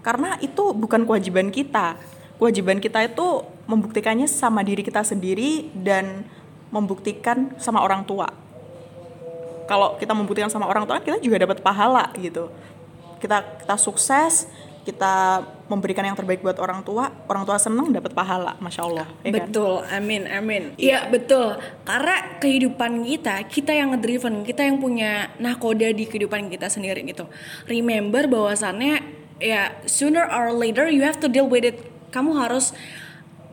Karena 0.06 0.38
itu 0.38 0.70
bukan 0.70 1.02
kewajiban 1.02 1.50
kita. 1.50 1.98
Kewajiban 2.38 2.78
kita 2.78 3.02
itu 3.02 3.42
membuktikannya 3.66 4.30
sama 4.30 4.62
diri 4.62 4.86
kita 4.86 5.02
sendiri 5.02 5.74
dan 5.74 6.22
membuktikan 6.70 7.50
sama 7.58 7.82
orang 7.82 8.06
tua. 8.06 8.30
Kalau 9.66 9.98
kita 9.98 10.14
membuktikan 10.14 10.46
sama 10.46 10.70
orang 10.70 10.86
tua 10.86 11.02
kita 11.02 11.18
juga 11.18 11.42
dapat 11.42 11.58
pahala 11.58 12.14
gitu. 12.22 12.46
Kita 13.18 13.42
kita 13.66 13.74
sukses, 13.74 14.46
kita 14.86 15.42
memberikan 15.66 16.06
yang 16.06 16.14
terbaik 16.14 16.46
buat 16.46 16.62
orang 16.62 16.86
tua, 16.86 17.10
orang 17.26 17.42
tua 17.42 17.58
seneng 17.58 17.90
dapat 17.90 18.14
pahala, 18.14 18.54
masya 18.62 18.86
Allah. 18.86 19.08
Ya 19.26 19.34
kan? 19.34 19.50
betul, 19.50 19.82
kan? 19.82 19.98
amin, 19.98 20.22
amin. 20.30 20.62
Iya 20.78 21.10
betul, 21.10 21.58
karena 21.82 22.38
kehidupan 22.38 23.02
kita, 23.02 23.42
kita 23.50 23.74
yang 23.74 23.90
ngedriven, 23.90 24.46
kita 24.46 24.62
yang 24.62 24.78
punya 24.78 25.34
nahkoda 25.42 25.90
di 25.90 26.06
kehidupan 26.06 26.46
kita 26.46 26.70
sendiri 26.70 27.02
gitu. 27.02 27.26
Remember 27.66 28.30
bahwasannya 28.30 29.15
ya 29.42 29.74
sooner 29.84 30.24
or 30.26 30.52
later 30.54 30.88
you 30.88 31.04
have 31.04 31.18
to 31.20 31.28
deal 31.28 31.46
with 31.46 31.64
it. 31.64 31.80
Kamu 32.14 32.38
harus 32.38 32.72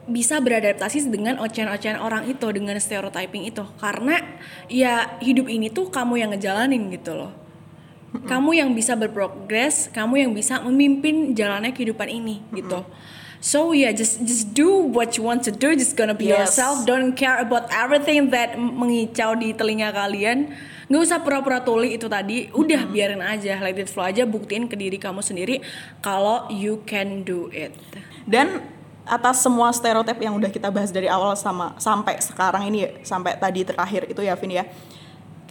bisa 0.04 0.40
beradaptasi 0.44 1.08
dengan 1.08 1.40
ocehan-ocehan 1.40 1.96
orang 1.96 2.28
itu, 2.28 2.44
dengan 2.52 2.76
stereotyping 2.76 3.48
itu, 3.48 3.64
karena 3.80 4.20
ya 4.68 5.16
hidup 5.24 5.48
ini 5.48 5.72
tuh 5.72 5.88
kamu 5.88 6.20
yang 6.20 6.30
ngejalanin 6.36 6.92
gitu 6.92 7.16
loh. 7.16 7.32
Kamu 8.14 8.54
yang 8.54 8.78
bisa 8.78 8.94
berprogres 8.94 9.90
kamu 9.90 10.22
yang 10.22 10.32
bisa 10.38 10.62
memimpin 10.62 11.34
jalannya 11.34 11.74
kehidupan 11.74 12.06
ini 12.14 12.46
gitu 12.54 12.86
so 13.44 13.76
yeah 13.76 13.92
just 13.92 14.24
just 14.24 14.56
do 14.56 14.72
what 14.72 15.20
you 15.20 15.28
want 15.28 15.44
to 15.44 15.52
do. 15.52 15.76
Just 15.76 16.00
gonna 16.00 16.16
be 16.16 16.32
yes. 16.32 16.56
yourself. 16.56 16.88
Don't 16.88 17.12
care 17.12 17.44
about 17.44 17.68
everything 17.76 18.32
that 18.32 18.56
mengicau 18.56 19.36
di 19.36 19.52
telinga 19.52 19.92
kalian. 19.92 20.56
Nggak 20.88 21.02
usah 21.04 21.20
pura-pura 21.20 21.60
tuli 21.60 22.00
itu 22.00 22.08
tadi. 22.08 22.48
Udah 22.56 22.88
mm-hmm. 22.88 22.96
biarin 22.96 23.20
aja. 23.20 23.60
Let 23.60 23.76
it 23.76 23.92
flow 23.92 24.08
aja. 24.08 24.24
Buktiin 24.24 24.72
ke 24.72 24.80
diri 24.80 24.96
kamu 24.96 25.20
sendiri 25.20 25.60
kalau 26.00 26.48
you 26.48 26.80
can 26.88 27.28
do 27.28 27.52
it. 27.52 27.76
Dan 28.24 28.64
atas 29.04 29.44
semua 29.44 29.68
stereotip 29.76 30.16
yang 30.24 30.40
udah 30.40 30.48
kita 30.48 30.72
bahas 30.72 30.88
dari 30.88 31.12
awal 31.12 31.36
sama 31.36 31.76
sampai 31.76 32.24
sekarang 32.24 32.72
ini 32.72 32.88
ya, 32.88 32.90
sampai 33.04 33.36
tadi 33.36 33.68
terakhir 33.68 34.08
itu 34.08 34.24
ya 34.24 34.40
Vin 34.40 34.56
ya. 34.56 34.64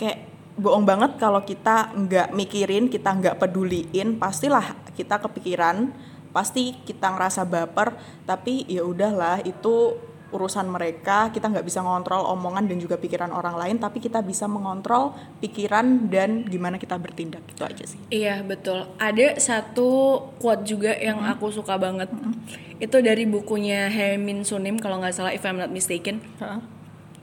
Kayak 0.00 0.33
bohong 0.57 0.85
banget 0.88 1.20
kalau 1.20 1.40
kita 1.44 1.92
nggak 1.92 2.33
mikirin, 2.33 2.88
kita 2.88 3.12
nggak 3.12 3.37
peduliin, 3.37 4.16
pastilah 4.16 4.76
kita 4.96 5.20
kepikiran, 5.20 5.92
pasti 6.33 6.75
kita 6.83 7.12
ngerasa 7.12 7.45
baper, 7.45 7.95
tapi 8.25 8.64
ya 8.66 8.83
udahlah 8.83 9.45
itu 9.45 9.97
urusan 10.33 10.64
mereka, 10.73 11.29
kita 11.29 11.53
nggak 11.53 11.62
bisa 11.68 11.85
ngontrol 11.85 12.25
omongan 12.25 12.64
dan 12.64 12.81
juga 12.81 12.97
pikiran 12.97 13.31
orang 13.31 13.55
lain, 13.55 13.77
tapi 13.77 14.01
kita 14.01 14.25
bisa 14.25 14.49
mengontrol 14.49 15.12
pikiran 15.45 16.09
dan 16.09 16.49
gimana 16.49 16.81
kita 16.81 16.97
bertindak 16.97 17.45
itu 17.53 17.62
aja 17.62 17.85
sih. 17.85 18.01
Iya 18.09 18.40
betul. 18.40 18.88
Ada 18.97 19.37
satu 19.37 20.18
quote 20.40 20.64
juga 20.64 20.97
yang 20.97 21.21
hmm. 21.21 21.33
aku 21.37 21.53
suka 21.53 21.77
banget. 21.77 22.09
Hmm. 22.09 22.33
Itu 22.81 23.05
dari 23.05 23.29
bukunya 23.29 23.92
Hemin 23.92 24.42
Sunim 24.42 24.81
kalau 24.81 24.99
nggak 24.99 25.14
salah, 25.14 25.37
if 25.37 25.45
I'm 25.45 25.61
not 25.61 25.71
mistaken. 25.71 26.25
Huh? 26.40 26.64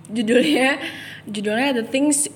Judulnya, 0.09 0.77
judulnya 1.25 1.81
The 1.81 1.85
Things 1.89 2.29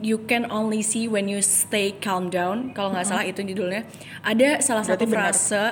you 0.00 0.22
can 0.28 0.44
only 0.52 0.84
see 0.84 1.08
when 1.08 1.24
you 1.26 1.40
stay 1.40 1.96
calm 1.98 2.28
down 2.28 2.76
kalau 2.76 2.92
nggak 2.92 3.08
mm 3.08 3.12
-hmm. 3.16 3.24
salah 3.24 3.24
itu 3.24 3.40
judulnya 3.40 3.88
ada 4.20 4.60
salah 4.60 4.84
Berarti 4.84 5.04
satu 5.04 5.04
frase 5.08 5.64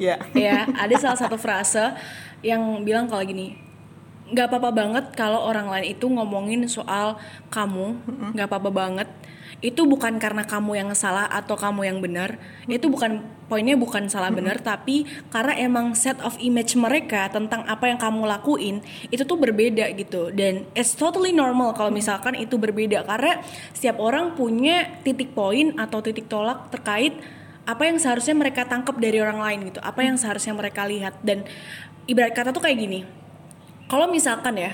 ya. 0.00 0.16
Yeah. 0.32 0.64
ya 0.64 0.72
ada 0.72 0.94
salah 0.96 1.18
satu 1.20 1.36
frase 1.36 1.92
yang 2.40 2.80
bilang 2.88 3.04
kalau 3.04 3.20
gini 3.20 3.70
nggak 4.30 4.46
apa-apa 4.46 4.70
banget 4.70 5.04
kalau 5.18 5.42
orang 5.42 5.66
lain 5.66 5.98
itu 5.98 6.06
ngomongin 6.06 6.62
soal 6.70 7.18
kamu. 7.50 7.98
Nggak 8.32 8.46
apa-apa 8.46 8.70
banget. 8.70 9.08
Itu 9.60 9.84
bukan 9.84 10.16
karena 10.16 10.46
kamu 10.46 10.72
yang 10.78 10.90
salah 10.96 11.26
atau 11.28 11.58
kamu 11.58 11.90
yang 11.90 11.98
benar. 11.98 12.38
Itu 12.70 12.88
bukan 12.88 13.20
poinnya 13.50 13.74
bukan 13.74 14.06
salah 14.06 14.30
benar 14.30 14.62
tapi 14.62 15.10
karena 15.34 15.58
emang 15.58 15.98
set 15.98 16.14
of 16.22 16.38
image 16.38 16.78
mereka 16.78 17.26
tentang 17.34 17.66
apa 17.66 17.90
yang 17.90 17.98
kamu 17.98 18.30
lakuin 18.30 18.78
itu 19.10 19.26
tuh 19.26 19.34
berbeda 19.34 19.90
gitu. 19.98 20.30
Dan 20.30 20.70
it's 20.78 20.94
totally 20.94 21.34
normal 21.34 21.74
kalau 21.74 21.90
misalkan 21.90 22.38
itu 22.38 22.54
berbeda. 22.54 23.02
Karena 23.02 23.42
setiap 23.74 23.98
orang 23.98 24.38
punya 24.38 25.02
titik 25.02 25.34
poin 25.34 25.74
atau 25.74 25.98
titik 25.98 26.30
tolak 26.30 26.70
terkait 26.70 27.18
apa 27.68 27.82
yang 27.86 27.96
seharusnya 28.00 28.36
mereka 28.36 28.64
tangkap 28.66 28.96
dari 28.96 29.20
orang 29.20 29.40
lain 29.40 29.58
gitu 29.72 29.80
apa 29.84 30.00
yang 30.04 30.16
seharusnya 30.16 30.56
mereka 30.56 30.84
lihat 30.88 31.18
dan 31.20 31.44
ibarat 32.08 32.32
kata 32.32 32.50
tuh 32.50 32.62
kayak 32.64 32.78
gini 32.78 33.00
kalau 33.90 34.06
misalkan 34.08 34.56
ya 34.58 34.72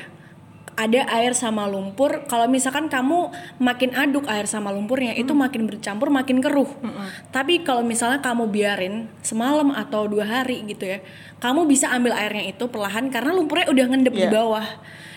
ada 0.76 1.08
air 1.16 1.32
sama 1.32 1.64
lumpur 1.64 2.28
kalau 2.28 2.44
misalkan 2.44 2.92
kamu 2.92 3.32
makin 3.56 3.96
aduk 3.96 4.28
air 4.28 4.44
sama 4.44 4.68
lumpurnya 4.68 5.16
hmm. 5.16 5.22
itu 5.24 5.32
makin 5.32 5.64
bercampur 5.64 6.12
makin 6.12 6.44
keruh 6.44 6.68
hmm. 6.68 7.32
tapi 7.32 7.64
kalau 7.64 7.80
misalnya 7.80 8.20
kamu 8.20 8.52
biarin 8.52 9.08
semalam 9.24 9.72
atau 9.72 10.04
dua 10.04 10.28
hari 10.28 10.68
gitu 10.68 10.84
ya 10.84 11.00
kamu 11.40 11.64
bisa 11.64 11.88
ambil 11.96 12.12
airnya 12.12 12.52
itu 12.52 12.68
perlahan 12.68 13.08
karena 13.08 13.32
lumpurnya 13.32 13.72
udah 13.72 13.84
ngendep 13.88 14.14
yeah. 14.14 14.20
di 14.20 14.28
iya. 14.28 14.36
bawah 14.36 14.66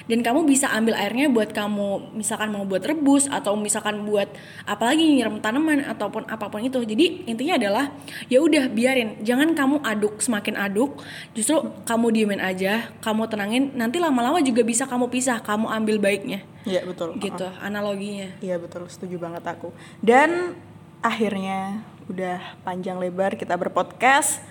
dan 0.09 0.25
kamu 0.25 0.49
bisa 0.49 0.65
ambil 0.73 0.97
airnya 0.97 1.29
buat 1.29 1.53
kamu 1.53 2.17
misalkan 2.17 2.49
mau 2.49 2.65
buat 2.65 2.81
rebus 2.81 3.29
atau 3.29 3.53
misalkan 3.53 4.09
buat 4.09 4.25
apalagi 4.65 5.05
nyiram 5.05 5.37
tanaman 5.37 5.85
ataupun 5.85 6.25
apa 6.25 6.49
pun 6.49 6.65
itu. 6.65 6.81
Jadi 6.81 7.29
intinya 7.29 7.61
adalah 7.61 7.93
ya 8.25 8.41
udah 8.41 8.73
biarin. 8.73 9.21
Jangan 9.21 9.53
kamu 9.53 9.85
aduk 9.85 10.17
semakin 10.17 10.57
aduk 10.57 11.05
justru 11.37 11.61
kamu 11.85 12.09
diemin 12.09 12.41
aja 12.41 12.89
kamu 13.05 13.29
tenangin 13.29 13.63
nanti 13.77 14.01
lama-lama 14.01 14.41
juga 14.41 14.65
bisa 14.65 14.89
kamu 14.89 15.13
pisah 15.13 15.45
kamu 15.45 15.69
ambil 15.69 16.01
baiknya. 16.01 16.41
Iya 16.65 16.89
betul. 16.89 17.13
Gitu 17.21 17.45
uh 17.45 17.53
-huh. 17.53 17.67
analoginya. 17.69 18.33
Iya 18.41 18.57
betul. 18.57 18.89
Setuju 18.89 19.21
banget 19.21 19.45
aku. 19.45 19.69
Dan 20.01 20.57
akhirnya 21.05 21.85
udah 22.09 22.57
panjang 22.65 22.97
lebar 22.97 23.37
kita 23.37 23.53
berpodcast. 23.53 24.41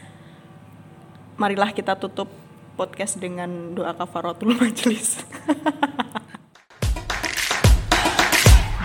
Marilah 1.34 1.74
kita 1.74 1.98
tutup 1.98 2.30
podcast 2.78 3.18
dengan 3.18 3.74
doa 3.74 3.90
kafaratul 3.90 4.54
majelis. 4.54 5.18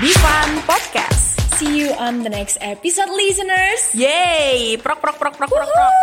Divan 0.02 0.50
Podcast. 0.70 1.38
See 1.62 1.86
you 1.86 1.94
on 2.02 2.26
the 2.26 2.34
next 2.34 2.58
episode, 2.66 3.14
listeners. 3.14 3.94
Yay! 3.94 4.82
Prok 4.82 4.98
prok 4.98 5.22
prok 5.22 5.38
prok 5.38 5.52
prok 5.54 5.70
prok. 5.70 5.94